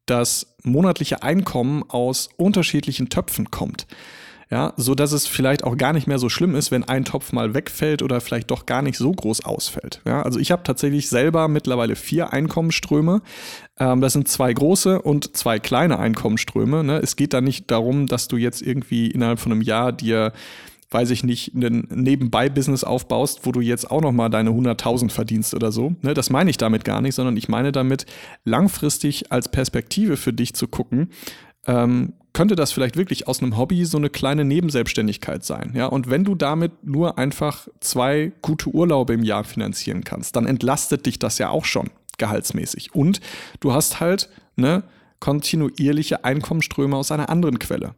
das 0.06 0.51
monatliche 0.62 1.22
Einkommen 1.22 1.84
aus 1.88 2.28
unterschiedlichen 2.36 3.08
Töpfen 3.08 3.50
kommt. 3.50 3.86
Ja, 4.52 4.74
so 4.76 4.94
dass 4.94 5.12
es 5.12 5.26
vielleicht 5.26 5.64
auch 5.64 5.78
gar 5.78 5.94
nicht 5.94 6.06
mehr 6.06 6.18
so 6.18 6.28
schlimm 6.28 6.54
ist, 6.54 6.70
wenn 6.70 6.84
ein 6.84 7.06
Topf 7.06 7.32
mal 7.32 7.54
wegfällt 7.54 8.02
oder 8.02 8.20
vielleicht 8.20 8.50
doch 8.50 8.66
gar 8.66 8.82
nicht 8.82 8.98
so 8.98 9.10
groß 9.10 9.46
ausfällt. 9.46 10.02
Ja, 10.04 10.20
also 10.20 10.38
ich 10.38 10.52
habe 10.52 10.62
tatsächlich 10.62 11.08
selber 11.08 11.48
mittlerweile 11.48 11.96
vier 11.96 12.34
Einkommensströme. 12.34 13.22
Ähm, 13.80 14.02
das 14.02 14.12
sind 14.12 14.28
zwei 14.28 14.52
große 14.52 15.00
und 15.00 15.34
zwei 15.38 15.58
kleine 15.58 15.98
Einkommensströme. 15.98 16.84
Ne? 16.84 16.98
Es 16.98 17.16
geht 17.16 17.32
da 17.32 17.40
nicht 17.40 17.70
darum, 17.70 18.06
dass 18.06 18.28
du 18.28 18.36
jetzt 18.36 18.60
irgendwie 18.60 19.10
innerhalb 19.10 19.40
von 19.40 19.52
einem 19.52 19.62
Jahr 19.62 19.90
dir 19.90 20.34
weiß 20.92 21.10
ich 21.10 21.24
nicht, 21.24 21.54
ein 21.54 21.88
Nebenbei-Business 21.90 22.84
aufbaust, 22.84 23.40
wo 23.44 23.52
du 23.52 23.60
jetzt 23.60 23.90
auch 23.90 24.00
noch 24.00 24.12
mal 24.12 24.28
deine 24.28 24.50
100.000 24.50 25.10
verdienst 25.10 25.54
oder 25.54 25.72
so. 25.72 25.94
Ne, 26.02 26.14
das 26.14 26.30
meine 26.30 26.50
ich 26.50 26.56
damit 26.56 26.84
gar 26.84 27.00
nicht, 27.00 27.14
sondern 27.14 27.36
ich 27.36 27.48
meine 27.48 27.72
damit 27.72 28.06
langfristig 28.44 29.32
als 29.32 29.48
Perspektive 29.48 30.16
für 30.16 30.32
dich 30.32 30.54
zu 30.54 30.68
gucken, 30.68 31.10
ähm, 31.66 32.14
könnte 32.32 32.56
das 32.56 32.72
vielleicht 32.72 32.96
wirklich 32.96 33.28
aus 33.28 33.42
einem 33.42 33.56
Hobby 33.56 33.84
so 33.84 33.98
eine 33.98 34.08
kleine 34.08 34.44
Nebenselbstständigkeit 34.44 35.44
sein. 35.44 35.72
Ja, 35.74 35.86
und 35.86 36.08
wenn 36.08 36.24
du 36.24 36.34
damit 36.34 36.84
nur 36.84 37.18
einfach 37.18 37.68
zwei 37.80 38.32
gute 38.40 38.70
Urlaube 38.70 39.12
im 39.12 39.22
Jahr 39.22 39.44
finanzieren 39.44 40.02
kannst, 40.04 40.36
dann 40.36 40.46
entlastet 40.46 41.06
dich 41.06 41.18
das 41.18 41.38
ja 41.38 41.50
auch 41.50 41.64
schon 41.64 41.90
gehaltsmäßig. 42.18 42.94
Und 42.94 43.20
du 43.60 43.72
hast 43.72 44.00
halt 44.00 44.30
ne, 44.56 44.82
kontinuierliche 45.20 46.24
Einkommensströme 46.24 46.96
aus 46.96 47.12
einer 47.12 47.28
anderen 47.28 47.58
Quelle. 47.58 47.94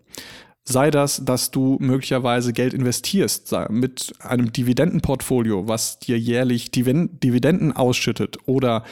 Sei 0.67 0.91
das, 0.91 1.23
dass 1.25 1.51
du 1.51 1.77
möglicherweise 1.81 2.55
Geld 2.55 2.73
investierst 2.73 3.55
mit 3.69 4.15
einem 4.21 4.51
Dividendenportfolio, 4.51 5.69
was 5.69 5.99
dir 5.99 6.19
jährlich 6.19 6.71
Dividenden 6.71 7.73
ausschüttet 7.77 8.39
oder 8.47 8.83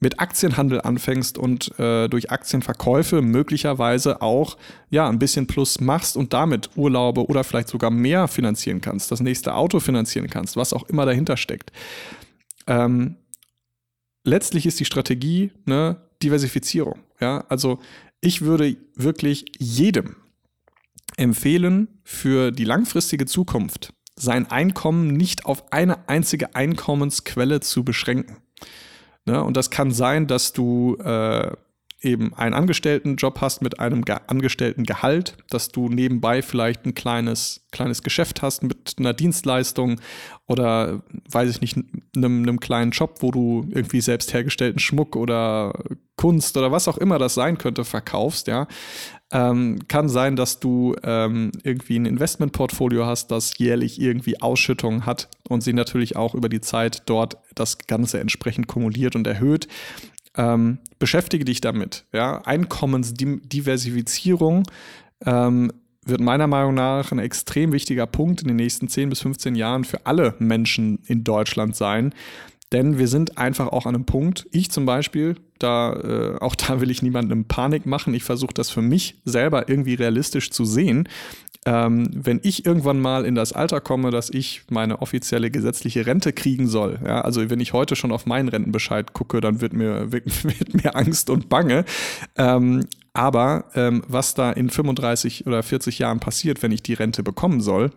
mit 0.00 0.18
Aktienhandel 0.18 0.80
anfängst 0.80 1.38
und 1.38 1.78
äh, 1.78 2.08
durch 2.08 2.32
Aktienverkäufe 2.32 3.22
möglicherweise 3.22 4.20
auch 4.20 4.56
ja 4.90 5.08
ein 5.08 5.20
bisschen 5.20 5.46
Plus 5.46 5.80
machst 5.80 6.16
und 6.16 6.32
damit 6.32 6.70
Urlaube 6.74 7.24
oder 7.26 7.44
vielleicht 7.44 7.68
sogar 7.68 7.92
mehr 7.92 8.26
finanzieren 8.26 8.80
kannst, 8.80 9.12
das 9.12 9.20
nächste 9.20 9.54
Auto 9.54 9.78
finanzieren 9.78 10.28
kannst, 10.28 10.56
was 10.56 10.72
auch 10.72 10.88
immer 10.88 11.06
dahinter 11.06 11.36
steckt. 11.36 11.70
Ähm, 12.66 13.14
letztlich 14.24 14.66
ist 14.66 14.80
die 14.80 14.84
Strategie 14.84 15.52
eine 15.66 15.98
Diversifizierung. 16.20 16.98
Ja, 17.20 17.44
also 17.48 17.78
ich 18.20 18.42
würde 18.42 18.76
wirklich 18.96 19.44
jedem 19.60 20.16
empfehlen, 21.16 21.88
für 22.04 22.50
die 22.50 22.64
langfristige 22.64 23.26
Zukunft 23.26 23.92
sein 24.16 24.50
Einkommen 24.50 25.08
nicht 25.08 25.46
auf 25.46 25.72
eine 25.72 26.08
einzige 26.08 26.54
Einkommensquelle 26.54 27.60
zu 27.60 27.84
beschränken. 27.84 28.36
Ne? 29.24 29.42
Und 29.42 29.56
das 29.56 29.70
kann 29.70 29.90
sein, 29.90 30.26
dass 30.26 30.52
du 30.52 30.96
äh, 30.96 31.52
eben 32.02 32.34
einen 32.34 32.54
Angestelltenjob 32.54 33.40
hast 33.40 33.62
mit 33.62 33.78
einem 33.78 34.04
Ge 34.04 34.16
Angestelltengehalt, 34.26 35.36
dass 35.50 35.68
du 35.68 35.88
nebenbei 35.88 36.42
vielleicht 36.42 36.84
ein 36.84 36.94
kleines, 36.94 37.66
kleines 37.70 38.02
Geschäft 38.02 38.42
hast 38.42 38.62
mit 38.62 38.94
einer 38.98 39.14
Dienstleistung 39.14 40.00
oder, 40.46 41.02
weiß 41.30 41.48
ich 41.50 41.60
nicht, 41.60 41.76
einem, 42.16 42.42
einem 42.42 42.60
kleinen 42.60 42.90
Job, 42.90 43.18
wo 43.20 43.30
du 43.30 43.66
irgendwie 43.70 44.00
selbst 44.00 44.34
hergestellten 44.34 44.80
Schmuck 44.80 45.16
oder 45.16 45.72
Kunst 46.16 46.56
oder 46.56 46.72
was 46.72 46.88
auch 46.88 46.98
immer 46.98 47.18
das 47.18 47.34
sein 47.34 47.58
könnte, 47.58 47.84
verkaufst, 47.84 48.48
ja. 48.48 48.66
Ähm, 49.34 49.78
kann 49.88 50.10
sein, 50.10 50.36
dass 50.36 50.60
du 50.60 50.94
ähm, 51.02 51.52
irgendwie 51.62 51.98
ein 51.98 52.04
Investmentportfolio 52.04 53.06
hast, 53.06 53.30
das 53.30 53.56
jährlich 53.56 53.98
irgendwie 53.98 54.42
Ausschüttungen 54.42 55.06
hat 55.06 55.30
und 55.48 55.62
sie 55.62 55.72
natürlich 55.72 56.16
auch 56.16 56.34
über 56.34 56.50
die 56.50 56.60
Zeit 56.60 57.04
dort 57.06 57.38
das 57.54 57.78
Ganze 57.78 58.20
entsprechend 58.20 58.68
kumuliert 58.68 59.16
und 59.16 59.26
erhöht. 59.26 59.68
Ähm, 60.36 60.80
beschäftige 60.98 61.46
dich 61.46 61.62
damit. 61.62 62.04
Ja? 62.12 62.42
Einkommensdiversifizierung 62.44 64.64
ähm, 65.24 65.72
wird 66.04 66.20
meiner 66.20 66.46
Meinung 66.46 66.74
nach 66.74 67.10
ein 67.12 67.18
extrem 67.18 67.72
wichtiger 67.72 68.06
Punkt 68.06 68.42
in 68.42 68.48
den 68.48 68.56
nächsten 68.56 68.88
10 68.88 69.08
bis 69.08 69.20
15 69.20 69.54
Jahren 69.54 69.84
für 69.84 70.04
alle 70.04 70.34
Menschen 70.40 70.98
in 71.06 71.24
Deutschland 71.24 71.74
sein. 71.76 72.14
Denn 72.72 72.98
wir 72.98 73.06
sind 73.06 73.38
einfach 73.38 73.68
auch 73.68 73.86
an 73.86 73.94
einem 73.94 74.06
Punkt, 74.06 74.46
ich 74.50 74.70
zum 74.70 74.86
Beispiel, 74.86 75.36
da, 75.58 75.92
äh, 75.92 76.38
auch 76.40 76.54
da 76.56 76.80
will 76.80 76.90
ich 76.90 77.02
niemandem 77.02 77.44
Panik 77.44 77.86
machen. 77.86 78.14
Ich 78.14 78.24
versuche 78.24 78.54
das 78.54 78.70
für 78.70 78.82
mich 78.82 79.20
selber 79.24 79.68
irgendwie 79.68 79.94
realistisch 79.94 80.50
zu 80.50 80.64
sehen. 80.64 81.08
Ähm, 81.64 82.08
wenn 82.12 82.40
ich 82.42 82.66
irgendwann 82.66 83.00
mal 83.00 83.24
in 83.24 83.36
das 83.36 83.52
Alter 83.52 83.80
komme, 83.80 84.10
dass 84.10 84.30
ich 84.30 84.62
meine 84.68 85.00
offizielle 85.00 85.48
gesetzliche 85.48 86.06
Rente 86.06 86.32
kriegen 86.32 86.66
soll, 86.66 86.98
ja, 87.06 87.20
also 87.20 87.48
wenn 87.50 87.60
ich 87.60 87.72
heute 87.72 87.94
schon 87.94 88.10
auf 88.10 88.26
meinen 88.26 88.48
Rentenbescheid 88.48 89.12
gucke, 89.12 89.40
dann 89.40 89.60
wird 89.60 89.72
mir, 89.72 90.10
wird, 90.12 90.44
wird 90.44 90.74
mir 90.74 90.96
Angst 90.96 91.30
und 91.30 91.48
Bange. 91.48 91.84
Ähm, 92.36 92.86
aber 93.12 93.66
ähm, 93.74 94.02
was 94.08 94.34
da 94.34 94.50
in 94.50 94.70
35 94.70 95.46
oder 95.46 95.62
40 95.62 95.98
Jahren 95.98 96.18
passiert, 96.18 96.62
wenn 96.62 96.72
ich 96.72 96.82
die 96.82 96.94
Rente 96.94 97.22
bekommen 97.22 97.60
soll, 97.60 97.90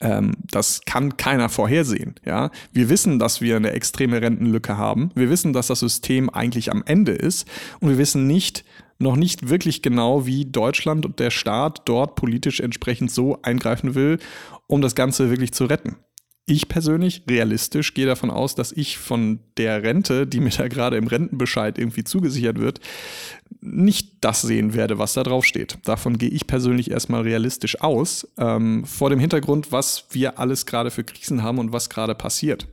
ähm, 0.00 0.32
das 0.50 0.80
kann 0.84 1.16
keiner 1.16 1.48
vorhersehen. 1.48 2.14
Ja? 2.24 2.50
Wir 2.72 2.88
wissen, 2.88 3.18
dass 3.18 3.40
wir 3.40 3.56
eine 3.56 3.70
extreme 3.70 4.20
Rentenlücke 4.20 4.76
haben. 4.76 5.10
Wir 5.14 5.30
wissen, 5.30 5.52
dass 5.52 5.68
das 5.68 5.80
System 5.80 6.28
eigentlich 6.28 6.70
am 6.70 6.82
Ende 6.84 7.12
ist. 7.12 7.46
Und 7.80 7.88
wir 7.88 7.98
wissen 7.98 8.26
nicht, 8.26 8.64
noch 8.98 9.16
nicht 9.16 9.48
wirklich 9.48 9.82
genau, 9.82 10.26
wie 10.26 10.44
Deutschland 10.44 11.06
und 11.06 11.18
der 11.18 11.30
Staat 11.30 11.82
dort 11.84 12.16
politisch 12.16 12.60
entsprechend 12.60 13.10
so 13.10 13.38
eingreifen 13.42 13.94
will, 13.94 14.18
um 14.66 14.82
das 14.82 14.94
Ganze 14.94 15.30
wirklich 15.30 15.52
zu 15.52 15.64
retten. 15.64 15.96
Ich 16.44 16.68
persönlich, 16.68 17.22
realistisch, 17.28 17.94
gehe 17.94 18.06
davon 18.06 18.30
aus, 18.30 18.56
dass 18.56 18.72
ich 18.72 18.98
von 18.98 19.38
der 19.56 19.84
Rente, 19.84 20.26
die 20.26 20.40
mir 20.40 20.50
da 20.50 20.66
gerade 20.66 20.96
im 20.96 21.06
Rentenbescheid 21.06 21.78
irgendwie 21.78 22.02
zugesichert 22.02 22.58
wird, 22.58 22.80
nicht 23.60 24.24
das 24.24 24.42
sehen 24.42 24.74
werde, 24.74 24.98
was 24.98 25.12
da 25.12 25.22
drauf 25.22 25.44
steht. 25.44 25.78
Davon 25.84 26.18
gehe 26.18 26.30
ich 26.30 26.48
persönlich 26.48 26.90
erstmal 26.90 27.22
realistisch 27.22 27.80
aus, 27.80 28.26
ähm, 28.38 28.84
vor 28.84 29.10
dem 29.10 29.20
Hintergrund, 29.20 29.70
was 29.70 30.06
wir 30.10 30.40
alles 30.40 30.66
gerade 30.66 30.90
für 30.90 31.04
Krisen 31.04 31.44
haben 31.44 31.58
und 31.58 31.72
was 31.72 31.88
gerade 31.88 32.16
passiert. 32.16 32.66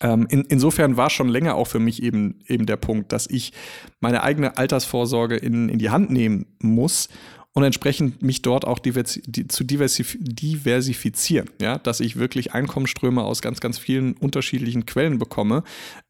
Ähm, 0.00 0.26
in, 0.28 0.42
insofern 0.42 0.96
war 0.96 1.10
schon 1.10 1.28
länger 1.28 1.54
auch 1.54 1.68
für 1.68 1.78
mich 1.78 2.02
eben, 2.02 2.40
eben 2.48 2.66
der 2.66 2.76
Punkt, 2.76 3.12
dass 3.12 3.28
ich 3.30 3.52
meine 4.00 4.24
eigene 4.24 4.56
Altersvorsorge 4.56 5.36
in, 5.36 5.68
in 5.68 5.78
die 5.78 5.90
Hand 5.90 6.10
nehmen 6.10 6.46
muss 6.58 7.08
und 7.56 7.64
entsprechend 7.64 8.20
mich 8.20 8.42
dort 8.42 8.66
auch 8.66 8.78
diversi 8.78 9.22
die, 9.24 9.48
zu 9.48 9.64
diversif 9.64 10.18
diversifizieren, 10.20 11.48
ja, 11.58 11.78
dass 11.78 12.00
ich 12.00 12.16
wirklich 12.16 12.52
Einkommensströme 12.52 13.24
aus 13.24 13.40
ganz, 13.40 13.60
ganz 13.60 13.78
vielen 13.78 14.12
unterschiedlichen 14.12 14.84
Quellen 14.84 15.18
bekomme. 15.18 15.62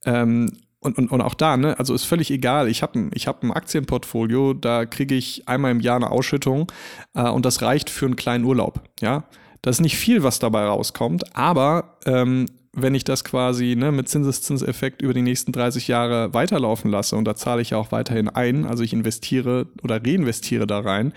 Ähm, 0.05 0.51
und, 0.81 0.99
und, 0.99 1.13
und 1.13 1.21
auch 1.21 1.35
da, 1.35 1.57
ne, 1.57 1.79
also 1.79 1.95
ist 1.95 2.03
völlig 2.03 2.33
egal. 2.33 2.69
Ich 2.69 2.83
habe 2.83 2.99
ein, 2.99 3.11
hab 3.13 3.45
ein 3.45 3.53
Aktienportfolio, 3.53 4.55
da 4.55 4.87
kriege 4.87 5.15
ich 5.15 5.47
einmal 5.47 5.71
im 5.71 5.79
Jahr 5.79 5.95
eine 5.95 6.11
Ausschüttung 6.11 6.73
äh, 7.15 7.23
und 7.23 7.47
das 7.47 7.63
reicht 7.63 7.91
für 7.91 8.07
einen 8.07 8.17
kleinen 8.17 8.45
Urlaub. 8.45 8.83
Ja, 9.01 9.23
das 9.63 9.77
ist 9.77 9.83
nicht 9.83 9.97
viel, 9.97 10.25
was 10.25 10.41
dabei 10.41 10.65
rauskommt, 10.65 11.37
aber 11.37 11.97
ähm, 12.07 12.47
wenn 12.77 12.95
ich 12.95 13.05
das 13.05 13.25
quasi 13.25 13.75
ne, 13.77 13.91
mit 13.91 14.09
Zinseszinseffekt 14.09 15.03
über 15.03 15.15
die 15.15 15.23
nächsten 15.23 15.51
30 15.51 15.89
Jahre 15.89 16.35
weiterlaufen 16.35 16.91
lasse 16.91 17.17
und 17.17 17.25
da 17.25 17.35
zahle 17.35 17.63
ich 17.63 17.71
ja 17.71 17.79
auch 17.79 17.91
weiterhin 17.91 18.29
ein, 18.29 18.67
also 18.67 18.85
ich 18.85 18.93
investiere 18.93 19.67
oder 19.83 19.97
reinvestiere 19.97 20.67
da 20.67 20.81
rein, 20.81 21.13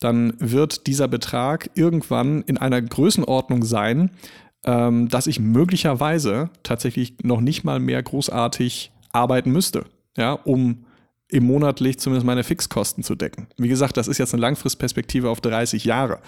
dann 0.00 0.34
wird 0.38 0.86
dieser 0.86 1.08
Betrag 1.08 1.70
irgendwann 1.74 2.42
in 2.42 2.56
einer 2.56 2.80
Größenordnung 2.80 3.62
sein, 3.62 4.10
ähm, 4.64 5.08
dass 5.08 5.26
ich 5.26 5.38
möglicherweise 5.38 6.50
tatsächlich 6.62 7.14
noch 7.22 7.40
nicht 7.40 7.62
mal 7.62 7.78
mehr 7.78 8.02
großartig 8.02 8.90
arbeiten 9.12 9.52
müsste, 9.52 9.84
ja, 10.16 10.32
um 10.32 10.86
im 11.28 11.44
monatlich 11.44 11.98
zumindest 11.98 12.26
meine 12.26 12.44
Fixkosten 12.44 13.02
zu 13.02 13.14
decken. 13.14 13.48
Wie 13.56 13.68
gesagt, 13.68 13.96
das 13.96 14.06
ist 14.06 14.18
jetzt 14.18 14.34
eine 14.34 14.42
Langfristperspektive 14.42 15.30
auf 15.30 15.40
30 15.40 15.84
Jahre. 15.84 16.20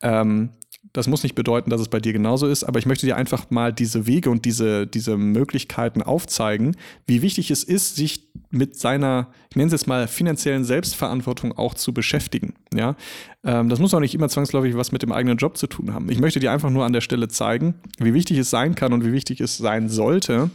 Ähm, 0.00 0.50
das 0.92 1.06
muss 1.08 1.22
nicht 1.22 1.34
bedeuten, 1.34 1.70
dass 1.70 1.80
es 1.80 1.88
bei 1.88 2.00
dir 2.00 2.12
genauso 2.12 2.46
ist, 2.46 2.64
aber 2.64 2.78
ich 2.78 2.86
möchte 2.86 3.06
dir 3.06 3.16
einfach 3.16 3.50
mal 3.50 3.72
diese 3.72 4.06
Wege 4.06 4.30
und 4.30 4.44
diese, 4.44 4.86
diese 4.86 5.16
Möglichkeiten 5.16 6.02
aufzeigen, 6.02 6.76
wie 7.06 7.22
wichtig 7.22 7.50
es 7.50 7.64
ist, 7.64 7.96
sich 7.96 8.28
mit 8.50 8.76
seiner, 8.76 9.28
ich 9.50 9.56
nenne 9.56 9.66
es 9.66 9.72
jetzt 9.72 9.86
mal, 9.86 10.08
finanziellen 10.08 10.64
Selbstverantwortung 10.64 11.52
auch 11.52 11.74
zu 11.74 11.92
beschäftigen. 11.92 12.54
Ja? 12.74 12.96
Ähm, 13.44 13.68
das 13.68 13.78
muss 13.78 13.94
auch 13.94 14.00
nicht 14.00 14.14
immer 14.14 14.28
zwangsläufig 14.28 14.76
was 14.76 14.92
mit 14.92 15.02
dem 15.02 15.12
eigenen 15.12 15.38
Job 15.38 15.56
zu 15.56 15.66
tun 15.66 15.92
haben. 15.92 16.10
Ich 16.10 16.20
möchte 16.20 16.40
dir 16.40 16.52
einfach 16.52 16.70
nur 16.70 16.84
an 16.84 16.92
der 16.92 17.00
Stelle 17.00 17.28
zeigen, 17.28 17.74
wie 17.98 18.14
wichtig 18.14 18.38
es 18.38 18.50
sein 18.50 18.74
kann 18.74 18.92
und 18.92 19.04
wie 19.04 19.12
wichtig 19.12 19.40
es 19.40 19.58
sein 19.58 19.88
sollte, 19.88 20.50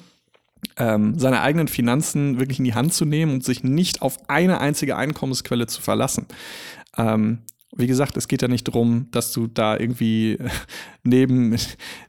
ähm, 0.77 1.17
seine 1.17 1.41
eigenen 1.41 1.67
Finanzen 1.67 2.39
wirklich 2.39 2.59
in 2.59 2.65
die 2.65 2.73
Hand 2.73 2.93
zu 2.93 3.05
nehmen 3.05 3.33
und 3.33 3.43
sich 3.43 3.63
nicht 3.63 4.01
auf 4.01 4.29
eine 4.29 4.61
einzige 4.61 4.95
Einkommensquelle 4.95 5.67
zu 5.67 5.81
verlassen. 5.81 6.27
Ähm, 6.97 7.39
wie 7.75 7.87
gesagt, 7.87 8.17
es 8.17 8.27
geht 8.27 8.41
ja 8.41 8.47
nicht 8.47 8.67
darum, 8.67 9.07
dass 9.11 9.31
du 9.31 9.47
da 9.47 9.77
irgendwie 9.77 10.37
neben, 11.03 11.57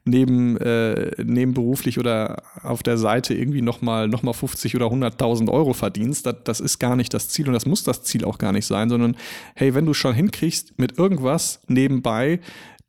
neben, 0.04 0.56
äh, 0.56 1.12
nebenberuflich 1.22 1.98
oder 1.98 2.42
auf 2.62 2.82
der 2.82 2.98
Seite 2.98 3.34
irgendwie 3.34 3.62
nochmal 3.62 4.08
noch 4.08 4.22
mal 4.22 4.32
50 4.32 4.74
oder 4.74 4.86
100.000 4.86 5.50
Euro 5.50 5.72
verdienst. 5.72 6.26
Das, 6.26 6.36
das 6.44 6.60
ist 6.60 6.78
gar 6.78 6.96
nicht 6.96 7.14
das 7.14 7.28
Ziel 7.28 7.46
und 7.46 7.54
das 7.54 7.66
muss 7.66 7.84
das 7.84 8.02
Ziel 8.02 8.24
auch 8.24 8.38
gar 8.38 8.52
nicht 8.52 8.66
sein, 8.66 8.88
sondern 8.88 9.16
hey, 9.54 9.74
wenn 9.74 9.86
du 9.86 9.94
schon 9.94 10.14
hinkriegst, 10.14 10.78
mit 10.78 10.98
irgendwas 10.98 11.60
nebenbei 11.68 12.40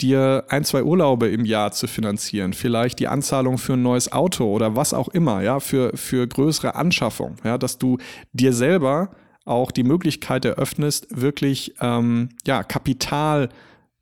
dir 0.02 0.46
ein, 0.50 0.66
zwei 0.66 0.84
Urlaube 0.84 1.28
im 1.30 1.46
Jahr 1.46 1.72
zu 1.72 1.88
finanzieren, 1.88 2.54
vielleicht 2.54 3.00
die 3.00 3.08
Anzahlung 3.08 3.58
für 3.58 3.74
ein 3.74 3.84
neues 3.84 4.12
Auto 4.12 4.52
oder 4.52 4.76
was 4.76 4.94
auch 4.94 5.10
immer, 5.10 5.42
ja, 5.42 5.60
für, 5.60 5.96
für 5.96 6.28
größere 6.28 6.76
Anschaffung, 6.76 7.36
ja, 7.44 7.58
dass 7.58 7.78
du 7.78 8.00
dir 8.34 8.54
selber 8.54 9.12
auch 9.46 9.72
die 9.72 9.84
Möglichkeit 9.84 10.46
eröffnest, 10.46 11.08
wirklich 11.10 11.76
ähm, 11.82 12.30
ja, 12.46 12.64
Kapital 12.64 13.50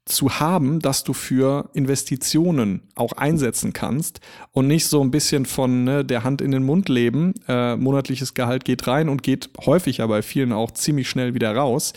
zu 0.05 0.39
haben, 0.39 0.79
das 0.79 1.03
du 1.03 1.13
für 1.13 1.69
Investitionen 1.73 2.81
auch 2.95 3.13
einsetzen 3.13 3.71
kannst 3.71 4.19
und 4.51 4.67
nicht 4.67 4.87
so 4.87 5.01
ein 5.01 5.11
bisschen 5.11 5.45
von 5.45 5.83
ne, 5.83 6.03
der 6.03 6.23
Hand 6.23 6.41
in 6.41 6.51
den 6.51 6.63
Mund 6.63 6.89
leben. 6.89 7.33
Äh, 7.47 7.75
monatliches 7.75 8.33
Gehalt 8.33 8.65
geht 8.65 8.87
rein 8.87 9.09
und 9.09 9.23
geht 9.23 9.49
häufig 9.65 9.97
ja 9.97 10.07
bei 10.07 10.21
vielen 10.21 10.53
auch 10.53 10.71
ziemlich 10.71 11.09
schnell 11.09 11.33
wieder 11.33 11.55
raus. 11.55 11.93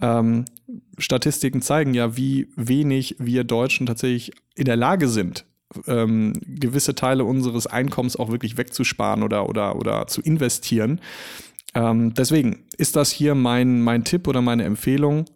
Ähm, 0.00 0.44
Statistiken 0.98 1.62
zeigen 1.62 1.94
ja, 1.94 2.16
wie 2.16 2.48
wenig 2.56 3.16
wir 3.18 3.44
Deutschen 3.44 3.86
tatsächlich 3.86 4.32
in 4.54 4.66
der 4.66 4.76
Lage 4.76 5.08
sind, 5.08 5.46
ähm, 5.86 6.34
gewisse 6.46 6.94
Teile 6.94 7.24
unseres 7.24 7.66
Einkommens 7.66 8.16
auch 8.16 8.30
wirklich 8.30 8.58
wegzusparen 8.58 9.22
oder, 9.22 9.48
oder, 9.48 9.76
oder 9.76 10.06
zu 10.06 10.20
investieren. 10.20 11.00
Ähm, 11.74 12.14
deswegen 12.14 12.64
ist 12.76 12.96
das 12.96 13.10
hier 13.10 13.34
mein, 13.34 13.82
mein 13.82 14.04
Tipp 14.04 14.26
oder 14.26 14.42
meine 14.42 14.64
Empfehlung, 14.64 15.26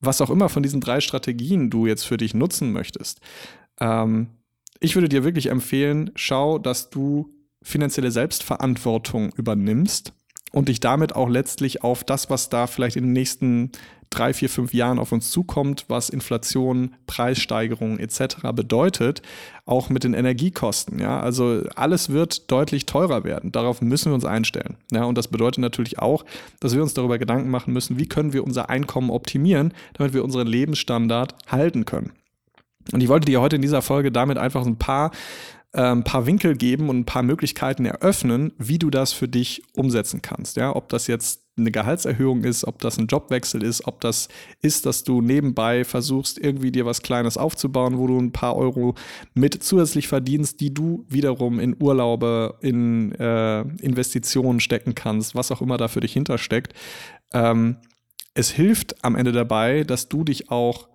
was 0.00 0.20
auch 0.20 0.30
immer 0.30 0.48
von 0.48 0.62
diesen 0.62 0.80
drei 0.80 1.00
Strategien 1.00 1.70
du 1.70 1.86
jetzt 1.86 2.04
für 2.04 2.16
dich 2.16 2.34
nutzen 2.34 2.72
möchtest. 2.72 3.20
Ähm, 3.80 4.28
ich 4.80 4.96
würde 4.96 5.08
dir 5.08 5.24
wirklich 5.24 5.46
empfehlen, 5.46 6.10
schau, 6.16 6.58
dass 6.58 6.90
du 6.90 7.30
finanzielle 7.62 8.10
Selbstverantwortung 8.10 9.32
übernimmst 9.36 10.12
und 10.52 10.68
dich 10.68 10.80
damit 10.80 11.16
auch 11.16 11.28
letztlich 11.28 11.82
auf 11.82 12.04
das, 12.04 12.30
was 12.30 12.48
da 12.48 12.66
vielleicht 12.66 12.96
in 12.96 13.04
den 13.04 13.12
nächsten 13.12 13.72
drei, 14.12 14.34
vier, 14.34 14.48
fünf 14.48 14.74
Jahren 14.74 14.98
auf 14.98 15.10
uns 15.10 15.30
zukommt, 15.30 15.86
was 15.88 16.10
Inflation, 16.10 16.94
Preissteigerungen 17.06 17.98
etc. 17.98 18.36
bedeutet, 18.54 19.22
auch 19.64 19.88
mit 19.88 20.04
den 20.04 20.14
Energiekosten. 20.14 20.98
Ja, 20.98 21.20
also 21.20 21.62
alles 21.74 22.10
wird 22.10 22.50
deutlich 22.50 22.86
teurer 22.86 23.24
werden. 23.24 23.52
Darauf 23.52 23.80
müssen 23.80 24.10
wir 24.10 24.14
uns 24.14 24.24
einstellen. 24.24 24.76
Ja, 24.92 25.04
und 25.04 25.16
das 25.16 25.28
bedeutet 25.28 25.58
natürlich 25.58 25.98
auch, 25.98 26.24
dass 26.60 26.74
wir 26.74 26.82
uns 26.82 26.94
darüber 26.94 27.18
Gedanken 27.18 27.50
machen 27.50 27.72
müssen, 27.72 27.98
wie 27.98 28.06
können 28.06 28.32
wir 28.32 28.44
unser 28.44 28.68
Einkommen 28.68 29.10
optimieren, 29.10 29.72
damit 29.94 30.12
wir 30.12 30.24
unseren 30.24 30.46
Lebensstandard 30.46 31.34
halten 31.50 31.84
können. 31.84 32.12
Und 32.92 33.02
ich 33.02 33.08
wollte 33.08 33.26
dir 33.26 33.40
heute 33.40 33.56
in 33.56 33.62
dieser 33.62 33.82
Folge 33.82 34.10
damit 34.12 34.38
einfach 34.38 34.66
ein 34.66 34.76
paar 34.76 35.12
ein 35.74 35.98
ähm, 35.98 36.04
paar 36.04 36.26
Winkel 36.26 36.54
geben 36.54 36.90
und 36.90 36.98
ein 36.98 37.04
paar 37.06 37.22
Möglichkeiten 37.22 37.86
eröffnen, 37.86 38.52
wie 38.58 38.78
du 38.78 38.90
das 38.90 39.12
für 39.12 39.28
dich 39.28 39.62
umsetzen 39.74 40.20
kannst. 40.20 40.56
Ja, 40.56 40.76
ob 40.76 40.90
das 40.90 41.06
jetzt 41.06 41.42
eine 41.56 41.70
Gehaltserhöhung 41.70 42.44
ist, 42.44 42.64
ob 42.64 42.78
das 42.78 42.98
ein 42.98 43.06
Jobwechsel 43.06 43.62
ist, 43.62 43.86
ob 43.86 44.00
das 44.00 44.28
ist, 44.60 44.84
dass 44.86 45.04
du 45.04 45.20
nebenbei 45.20 45.84
versuchst, 45.84 46.38
irgendwie 46.38 46.72
dir 46.72 46.84
was 46.84 47.02
Kleines 47.02 47.36
aufzubauen, 47.36 47.98
wo 47.98 48.06
du 48.06 48.18
ein 48.18 48.32
paar 48.32 48.56
Euro 48.56 48.94
mit 49.34 49.62
zusätzlich 49.62 50.08
verdienst, 50.08 50.60
die 50.60 50.72
du 50.72 51.04
wiederum 51.08 51.58
in 51.58 51.76
Urlaube, 51.80 52.58
in 52.60 53.12
äh, 53.12 53.60
Investitionen 53.82 54.60
stecken 54.60 54.94
kannst, 54.94 55.34
was 55.34 55.50
auch 55.50 55.62
immer 55.62 55.78
da 55.78 55.88
für 55.88 56.00
dich 56.00 56.12
hintersteckt. 56.12 56.74
Ähm, 57.32 57.76
es 58.34 58.50
hilft 58.50 59.04
am 59.04 59.14
Ende 59.14 59.32
dabei, 59.32 59.84
dass 59.84 60.08
du 60.08 60.24
dich 60.24 60.50
auch 60.50 60.88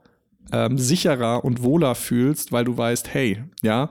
ähm, 0.52 0.78
sicherer 0.78 1.44
und 1.44 1.62
wohler 1.62 1.94
fühlst, 1.94 2.52
weil 2.52 2.66
du 2.66 2.78
weißt, 2.78 3.14
hey, 3.14 3.44
ja, 3.62 3.90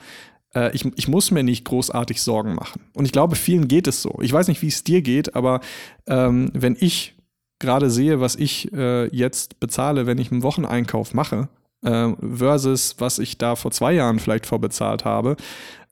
äh, 0.57 0.75
ich, 0.75 0.85
ich 0.97 1.07
muss 1.07 1.31
mir 1.31 1.43
nicht 1.45 1.65
großartig 1.65 2.23
Sorgen 2.23 2.55
machen. 2.55 2.81
Und 2.95 3.05
ich 3.05 3.13
glaube, 3.13 3.37
vielen 3.37 3.69
geht 3.69 3.87
es 3.87 4.03
so. 4.03 4.19
Ich 4.23 4.33
weiß 4.33 4.49
nicht, 4.49 4.63
wie 4.63 4.69
es 4.69 4.83
dir 4.83 5.03
geht, 5.03 5.37
aber 5.37 5.61
ähm, 6.07 6.51
wenn 6.55 6.77
ich 6.81 7.15
gerade 7.59 7.91
sehe, 7.91 8.21
was 8.21 8.35
ich 8.35 8.73
äh, 8.73 9.07
jetzt 9.15 9.61
bezahle, 9.61 10.07
wenn 10.07 10.19
ich 10.19 10.33
einen 10.33 10.43
Wocheneinkauf 10.43 11.15
mache, 11.15 11.49
äh, 11.83 12.13
versus 12.35 12.97
was 12.99 13.19
ich 13.19 13.39
da 13.39 13.55
vor 13.55 13.71
zwei 13.71 13.93
Jahren 13.93 14.19
vielleicht 14.19 14.47
vorbezahlt 14.47 15.05
habe, 15.05 15.37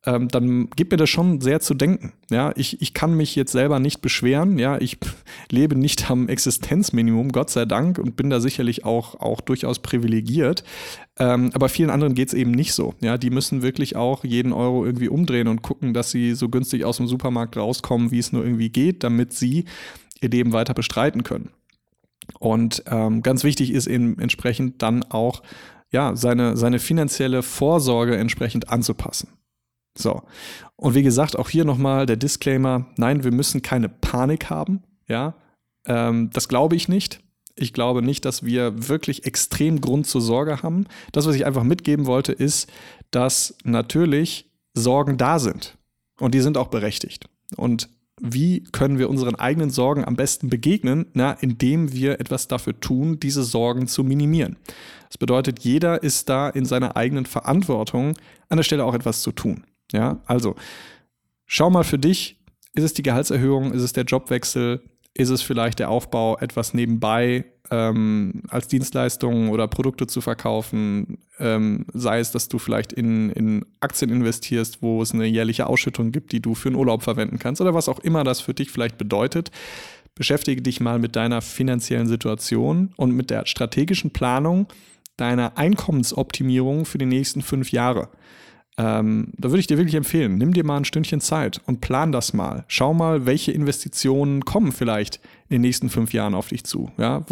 ähm, 0.06 0.28
dann 0.28 0.68
gibt 0.70 0.92
mir 0.92 0.98
das 0.98 1.08
schon 1.08 1.40
sehr 1.40 1.60
zu 1.60 1.74
denken. 1.74 2.12
Ja, 2.30 2.52
ich, 2.56 2.82
ich 2.82 2.92
kann 2.92 3.14
mich 3.14 3.34
jetzt 3.36 3.52
selber 3.52 3.78
nicht 3.78 4.02
beschweren. 4.02 4.58
Ja, 4.58 4.78
ich 4.80 4.98
lebe 5.50 5.76
nicht 5.76 6.10
am 6.10 6.28
Existenzminimum, 6.28 7.32
Gott 7.32 7.50
sei 7.50 7.64
Dank, 7.64 7.98
und 7.98 8.16
bin 8.16 8.30
da 8.30 8.40
sicherlich 8.40 8.84
auch, 8.84 9.20
auch 9.20 9.40
durchaus 9.40 9.78
privilegiert. 9.78 10.62
Ähm, 11.18 11.50
aber 11.54 11.68
vielen 11.68 11.90
anderen 11.90 12.14
geht 12.14 12.28
es 12.28 12.34
eben 12.34 12.50
nicht 12.50 12.74
so. 12.74 12.94
Ja, 13.00 13.16
die 13.16 13.30
müssen 13.30 13.62
wirklich 13.62 13.96
auch 13.96 14.24
jeden 14.24 14.52
Euro 14.52 14.84
irgendwie 14.84 15.08
umdrehen 15.08 15.48
und 15.48 15.62
gucken, 15.62 15.94
dass 15.94 16.10
sie 16.10 16.34
so 16.34 16.48
günstig 16.48 16.84
aus 16.84 16.98
dem 16.98 17.06
Supermarkt 17.06 17.56
rauskommen, 17.56 18.10
wie 18.10 18.18
es 18.18 18.32
nur 18.32 18.44
irgendwie 18.44 18.70
geht, 18.70 19.04
damit 19.04 19.32
sie 19.32 19.64
ihr 20.20 20.30
Leben 20.30 20.52
weiter 20.52 20.74
bestreiten 20.74 21.22
können. 21.22 21.50
Und 22.38 22.82
ähm, 22.86 23.22
ganz 23.22 23.44
wichtig 23.44 23.70
ist 23.70 23.86
eben 23.86 24.18
entsprechend 24.18 24.82
dann 24.82 25.02
auch 25.02 25.42
ja, 25.90 26.16
seine, 26.16 26.56
seine 26.56 26.78
finanzielle 26.78 27.42
Vorsorge 27.42 28.16
entsprechend 28.16 28.68
anzupassen. 28.68 29.28
So. 29.96 30.22
Und 30.76 30.94
wie 30.94 31.02
gesagt, 31.02 31.38
auch 31.38 31.48
hier 31.48 31.64
nochmal 31.64 32.06
der 32.06 32.16
Disclaimer: 32.16 32.86
Nein, 32.96 33.24
wir 33.24 33.32
müssen 33.32 33.62
keine 33.62 33.88
Panik 33.88 34.50
haben. 34.50 34.82
Ja, 35.08 35.34
ähm, 35.86 36.30
das 36.32 36.48
glaube 36.48 36.76
ich 36.76 36.88
nicht. 36.88 37.20
Ich 37.56 37.72
glaube 37.72 38.02
nicht, 38.02 38.24
dass 38.24 38.44
wir 38.44 38.88
wirklich 38.88 39.26
extrem 39.26 39.80
Grund 39.80 40.06
zur 40.06 40.20
Sorge 40.20 40.62
haben. 40.62 40.86
Das, 41.12 41.26
was 41.26 41.36
ich 41.36 41.46
einfach 41.46 41.62
mitgeben 41.62 42.06
wollte, 42.06 42.32
ist, 42.32 42.68
dass 43.12 43.56
natürlich 43.62 44.50
Sorgen 44.74 45.16
da 45.16 45.38
sind. 45.38 45.78
Und 46.18 46.34
die 46.34 46.40
sind 46.40 46.56
auch 46.56 46.66
berechtigt. 46.66 47.28
Und 47.56 47.88
wie 48.20 48.64
können 48.64 48.98
wir 48.98 49.10
unseren 49.10 49.34
eigenen 49.34 49.70
Sorgen 49.70 50.04
am 50.04 50.16
besten 50.16 50.48
begegnen? 50.48 51.06
Na, 51.14 51.32
indem 51.32 51.92
wir 51.92 52.20
etwas 52.20 52.48
dafür 52.48 52.78
tun, 52.78 53.18
diese 53.20 53.42
Sorgen 53.42 53.86
zu 53.86 54.04
minimieren. 54.04 54.56
Das 55.08 55.18
bedeutet, 55.18 55.60
jeder 55.60 56.02
ist 56.02 56.28
da 56.28 56.48
in 56.48 56.64
seiner 56.64 56.96
eigenen 56.96 57.26
Verantwortung, 57.26 58.14
an 58.48 58.56
der 58.56 58.64
Stelle 58.64 58.84
auch 58.84 58.94
etwas 58.94 59.22
zu 59.22 59.32
tun. 59.32 59.64
Ja, 59.92 60.20
also 60.26 60.54
schau 61.46 61.70
mal 61.70 61.84
für 61.84 61.98
dich, 61.98 62.40
ist 62.74 62.84
es 62.84 62.94
die 62.94 63.02
Gehaltserhöhung, 63.02 63.72
ist 63.72 63.82
es 63.82 63.92
der 63.92 64.04
Jobwechsel, 64.04 64.82
ist 65.14 65.30
es 65.30 65.42
vielleicht 65.42 65.78
der 65.78 65.90
Aufbau, 65.90 66.36
etwas 66.38 66.74
nebenbei 66.74 67.44
ähm, 67.70 68.42
als 68.48 68.68
Dienstleistungen 68.68 69.50
oder 69.50 69.68
Produkte 69.68 70.06
zu 70.06 70.20
verkaufen, 70.20 71.18
ähm, 71.38 71.86
sei 71.92 72.18
es, 72.18 72.32
dass 72.32 72.48
du 72.48 72.58
vielleicht 72.58 72.92
in, 72.92 73.30
in 73.30 73.64
Aktien 73.80 74.10
investierst, 74.10 74.82
wo 74.82 75.00
es 75.02 75.12
eine 75.12 75.26
jährliche 75.26 75.66
Ausschüttung 75.66 76.12
gibt, 76.12 76.32
die 76.32 76.40
du 76.40 76.54
für 76.54 76.68
einen 76.68 76.76
Urlaub 76.76 77.02
verwenden 77.02 77.38
kannst 77.38 77.60
oder 77.60 77.74
was 77.74 77.88
auch 77.88 78.00
immer 78.00 78.24
das 78.24 78.40
für 78.40 78.54
dich 78.54 78.70
vielleicht 78.70 78.98
bedeutet. 78.98 79.50
Beschäftige 80.14 80.62
dich 80.62 80.80
mal 80.80 80.98
mit 80.98 81.16
deiner 81.16 81.42
finanziellen 81.42 82.06
Situation 82.06 82.92
und 82.96 83.12
mit 83.12 83.30
der 83.30 83.46
strategischen 83.46 84.12
Planung 84.12 84.66
deiner 85.16 85.56
Einkommensoptimierung 85.56 86.84
für 86.84 86.98
die 86.98 87.06
nächsten 87.06 87.42
fünf 87.42 87.72
Jahre. 87.72 88.08
Ähm, 88.76 89.28
da 89.36 89.50
würde 89.50 89.60
ich 89.60 89.68
dir 89.68 89.78
wirklich 89.78 89.94
empfehlen, 89.94 90.36
nimm 90.36 90.52
dir 90.52 90.64
mal 90.64 90.78
ein 90.78 90.84
Stündchen 90.84 91.20
Zeit 91.20 91.60
und 91.66 91.80
plan 91.80 92.10
das 92.10 92.32
mal. 92.32 92.64
Schau 92.66 92.92
mal, 92.92 93.24
welche 93.24 93.52
Investitionen 93.52 94.44
kommen 94.44 94.72
vielleicht 94.72 95.20
in 95.48 95.56
den 95.56 95.60
nächsten 95.60 95.90
fünf 95.90 96.12
Jahren 96.12 96.34
auf 96.34 96.48
dich 96.48 96.64
zu. 96.64 96.90
Ja? 96.98 97.24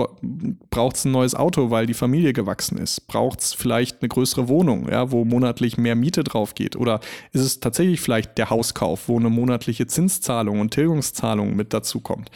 Braucht 0.70 0.96
es 0.96 1.04
ein 1.04 1.10
neues 1.10 1.34
Auto, 1.34 1.70
weil 1.70 1.86
die 1.86 1.94
Familie 1.94 2.32
gewachsen 2.32 2.78
ist? 2.78 3.08
Braucht 3.08 3.40
es 3.40 3.54
vielleicht 3.54 4.02
eine 4.02 4.08
größere 4.08 4.46
Wohnung, 4.46 4.88
ja, 4.88 5.10
wo 5.10 5.24
monatlich 5.24 5.78
mehr 5.78 5.96
Miete 5.96 6.22
drauf 6.22 6.54
geht? 6.54 6.76
Oder 6.76 7.00
ist 7.32 7.40
es 7.40 7.58
tatsächlich 7.58 8.00
vielleicht 8.00 8.38
der 8.38 8.50
Hauskauf, 8.50 9.08
wo 9.08 9.18
eine 9.18 9.30
monatliche 9.30 9.88
Zinszahlung 9.88 10.60
und 10.60 10.72
Tilgungszahlung 10.72 11.56
mit 11.56 11.72
dazu 11.74 11.98
kommt? 11.98 12.30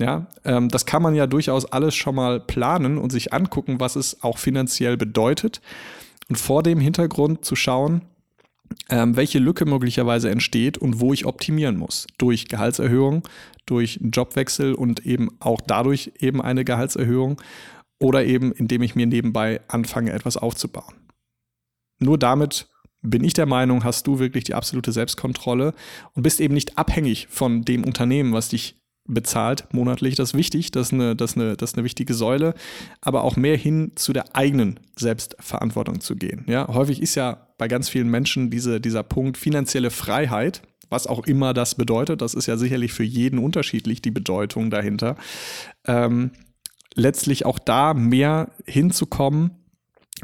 Ja, 0.00 0.26
ähm, 0.44 0.68
das 0.68 0.84
kann 0.84 1.02
man 1.02 1.14
ja 1.14 1.28
durchaus 1.28 1.64
alles 1.66 1.94
schon 1.94 2.16
mal 2.16 2.40
planen 2.40 2.98
und 2.98 3.10
sich 3.10 3.32
angucken, 3.32 3.78
was 3.78 3.94
es 3.94 4.22
auch 4.24 4.38
finanziell 4.38 4.96
bedeutet. 4.96 5.60
Und 6.28 6.36
vor 6.36 6.64
dem 6.64 6.80
Hintergrund 6.80 7.44
zu 7.44 7.54
schauen, 7.54 8.02
ähm, 8.88 9.16
welche 9.16 9.38
Lücke 9.38 9.64
möglicherweise 9.64 10.30
entsteht 10.30 10.78
und 10.78 11.00
wo 11.00 11.12
ich 11.12 11.26
optimieren 11.26 11.76
muss. 11.76 12.06
Durch 12.18 12.48
Gehaltserhöhung, 12.48 13.22
durch 13.66 14.00
einen 14.00 14.10
Jobwechsel 14.10 14.74
und 14.74 15.04
eben 15.04 15.28
auch 15.40 15.60
dadurch 15.60 16.12
eben 16.18 16.40
eine 16.40 16.64
Gehaltserhöhung 16.64 17.40
oder 17.98 18.24
eben 18.24 18.52
indem 18.52 18.82
ich 18.82 18.94
mir 18.94 19.06
nebenbei 19.06 19.60
anfange, 19.68 20.12
etwas 20.12 20.36
aufzubauen. 20.36 20.94
Nur 21.98 22.18
damit 22.18 22.68
bin 23.02 23.24
ich 23.24 23.34
der 23.34 23.46
Meinung, 23.46 23.84
hast 23.84 24.06
du 24.06 24.18
wirklich 24.18 24.44
die 24.44 24.54
absolute 24.54 24.92
Selbstkontrolle 24.92 25.74
und 26.14 26.22
bist 26.22 26.40
eben 26.40 26.54
nicht 26.54 26.78
abhängig 26.78 27.28
von 27.28 27.62
dem 27.62 27.84
Unternehmen, 27.84 28.32
was 28.32 28.48
dich 28.48 28.80
bezahlt 29.08 29.66
monatlich. 29.72 30.14
Das 30.14 30.30
ist 30.30 30.34
wichtig, 30.34 30.70
das 30.70 30.88
ist, 30.88 30.92
eine, 30.92 31.16
das, 31.16 31.32
ist 31.32 31.36
eine, 31.38 31.56
das 31.56 31.70
ist 31.70 31.76
eine 31.76 31.84
wichtige 31.84 32.14
Säule, 32.14 32.54
aber 33.00 33.24
auch 33.24 33.36
mehr 33.36 33.56
hin 33.56 33.92
zu 33.96 34.12
der 34.12 34.36
eigenen 34.36 34.78
Selbstverantwortung 34.96 36.00
zu 36.00 36.14
gehen. 36.14 36.44
Ja, 36.46 36.68
häufig 36.68 37.02
ist 37.02 37.14
ja 37.14 37.48
bei 37.56 37.66
ganz 37.66 37.88
vielen 37.88 38.08
Menschen 38.08 38.50
diese, 38.50 38.80
dieser 38.80 39.02
Punkt 39.02 39.36
finanzielle 39.36 39.90
Freiheit, 39.90 40.62
was 40.90 41.06
auch 41.06 41.26
immer 41.26 41.54
das 41.54 41.74
bedeutet. 41.74 42.22
Das 42.22 42.34
ist 42.34 42.46
ja 42.46 42.56
sicherlich 42.56 42.92
für 42.92 43.04
jeden 43.04 43.38
unterschiedlich, 43.38 44.02
die 44.02 44.10
Bedeutung 44.10 44.70
dahinter. 44.70 45.16
Ähm, 45.86 46.30
letztlich 46.94 47.46
auch 47.46 47.58
da 47.58 47.94
mehr 47.94 48.50
hinzukommen, 48.66 49.50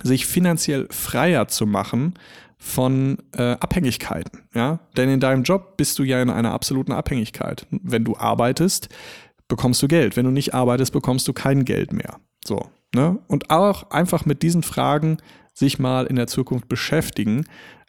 sich 0.03 0.27
finanziell 0.27 0.89
freier 0.91 1.49
zu 1.49 1.67
machen 1.67 2.15
von 2.59 3.19
äh, 3.37 3.43
Abhängigkeiten. 3.43 4.43
Ja? 4.55 4.81
Denn 4.97 5.09
in 5.09 5.21
deinem 5.21 5.43
Job 5.43 5.77
bist 5.77 5.99
du 5.99 6.03
ja 6.03 6.23
in 6.23 6.31
einer 6.31 6.53
absoluten 6.53 6.93
Abhängigkeit. 6.93 7.67
Wenn 7.71 8.05
du 8.05 8.17
arbeitest, 8.17 8.89
bekommst 9.49 9.83
du 9.83 9.89
Geld. 9.89 10.17
Wenn 10.17 10.25
du 10.25 10.31
nicht 10.31 10.55
arbeitest, 10.55 10.93
bekommst 10.93 11.29
du 11.29 11.33
kein 11.33 11.65
Geld 11.65 11.93
mehr. 11.93 12.19
So. 12.45 12.71
Ne? 12.95 13.19
Und 13.29 13.51
auch 13.51 13.91
einfach 13.91 14.25
mit 14.25 14.43
diesen 14.43 14.63
Fragen 14.63 15.19
sich 15.53 15.79
mal 15.79 16.07
in 16.07 16.17
der 16.17 16.27
Zukunft 16.27 16.69
beschäftigen, 16.69 17.45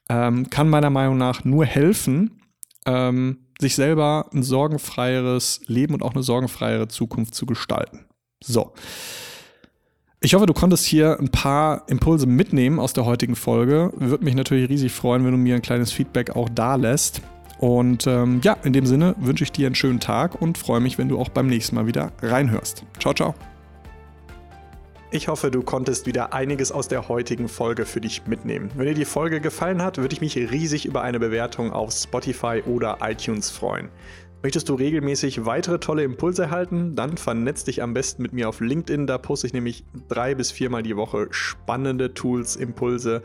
ähm, 0.09 0.49
kann 0.49 0.69
meiner 0.69 0.89
Meinung 0.89 1.17
nach 1.17 1.43
nur 1.43 1.65
helfen, 1.65 2.41
ähm, 2.85 3.39
sich 3.59 3.75
selber 3.75 4.29
ein 4.33 4.43
sorgenfreieres 4.43 5.61
Leben 5.67 5.93
und 5.93 6.03
auch 6.03 6.13
eine 6.13 6.23
sorgenfreiere 6.23 6.87
Zukunft 6.87 7.33
zu 7.33 7.45
gestalten. 7.45 8.05
So. 8.43 8.73
Ich 10.25 10.33
hoffe, 10.33 10.47
du 10.47 10.53
konntest 10.53 10.85
hier 10.85 11.19
ein 11.19 11.29
paar 11.29 11.83
Impulse 11.85 12.25
mitnehmen 12.25 12.79
aus 12.79 12.93
der 12.93 13.05
heutigen 13.05 13.35
Folge. 13.35 13.91
Würde 13.95 14.25
mich 14.25 14.33
natürlich 14.33 14.71
riesig 14.71 14.91
freuen, 14.91 15.23
wenn 15.23 15.33
du 15.33 15.37
mir 15.37 15.53
ein 15.53 15.61
kleines 15.61 15.91
Feedback 15.91 16.35
auch 16.35 16.49
da 16.49 16.73
lässt. 16.77 17.21
Und 17.59 18.07
ähm, 18.07 18.41
ja, 18.43 18.57
in 18.63 18.73
dem 18.73 18.87
Sinne 18.87 19.13
wünsche 19.19 19.43
ich 19.43 19.51
dir 19.51 19.67
einen 19.67 19.75
schönen 19.75 19.99
Tag 19.99 20.41
und 20.41 20.57
freue 20.57 20.79
mich, 20.79 20.97
wenn 20.97 21.09
du 21.09 21.19
auch 21.19 21.29
beim 21.29 21.45
nächsten 21.45 21.75
Mal 21.75 21.85
wieder 21.85 22.11
reinhörst. 22.23 22.85
Ciao, 22.99 23.13
ciao. 23.13 23.35
Ich 25.11 25.27
hoffe, 25.27 25.51
du 25.51 25.61
konntest 25.61 26.07
wieder 26.07 26.33
einiges 26.33 26.71
aus 26.71 26.87
der 26.87 27.07
heutigen 27.07 27.47
Folge 27.47 27.85
für 27.85 28.01
dich 28.01 28.25
mitnehmen. 28.25 28.71
Wenn 28.73 28.87
dir 28.87 28.95
die 28.95 29.05
Folge 29.05 29.39
gefallen 29.39 29.83
hat, 29.83 29.99
würde 29.99 30.13
ich 30.15 30.21
mich 30.21 30.35
riesig 30.35 30.87
über 30.87 31.03
eine 31.03 31.19
Bewertung 31.19 31.71
auf 31.71 31.91
Spotify 31.91 32.63
oder 32.65 32.97
iTunes 33.01 33.51
freuen. 33.51 33.89
Möchtest 34.45 34.69
du 34.69 34.75
regelmäßig 34.75 35.47
weitere 35.47 35.79
tolle 35.79 36.03
Impulse 36.03 36.43
erhalten? 36.43 36.95
Dann 36.95 37.17
vernetz 37.17 37.63
dich 37.63 37.81
am 37.81 37.95
besten 37.95 38.21
mit 38.21 38.31
mir 38.31 38.47
auf 38.47 38.59
LinkedIn. 38.59 39.07
Da 39.07 39.17
poste 39.17 39.47
ich 39.47 39.53
nämlich 39.53 39.83
drei 40.07 40.35
bis 40.35 40.51
viermal 40.51 40.83
die 40.83 40.95
Woche 40.95 41.29
spannende 41.31 42.13
Tools, 42.13 42.55
Impulse 42.55 43.23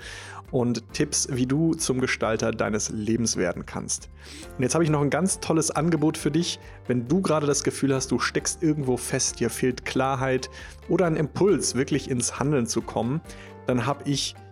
und 0.51 0.95
Tipps, 0.95 1.29
wie 1.31 1.45
du 1.45 1.75
zum 1.75 2.01
Gestalter 2.01 2.53
deines 2.53 2.89
Lebens 2.89 3.37
werden 3.37 3.67
kannst. 3.67 4.09
Und 4.57 4.63
jetzt 4.63 4.73
habe 4.73 4.83
ich 4.83 4.89
noch 4.89 5.03
ein 5.03 5.11
ganz 5.11 5.41
tolles 5.41 5.71
Angebot 5.71 6.17
für 6.17 6.31
dich. 6.31 6.59
Wenn 6.87 7.07
du 7.07 7.21
gerade 7.21 7.47
das 7.47 7.65
Gefühl 7.65 7.95
hast, 7.95 8.11
du 8.11 8.19
steckst 8.19 8.63
irgendwo 8.63 8.97
fest, 8.97 9.41
dir 9.41 9.51
fehlt 9.51 9.85
Klarheit 9.85 10.49
oder 10.89 11.05
ein 11.05 11.17
Impuls, 11.17 11.75
wirklich 11.75 12.09
ins 12.09 12.39
Handeln 12.39 12.67
zu 12.67 12.81
kommen, 12.81 13.21
dann 13.67 13.85
habe 13.85 14.09
ich 14.09 14.37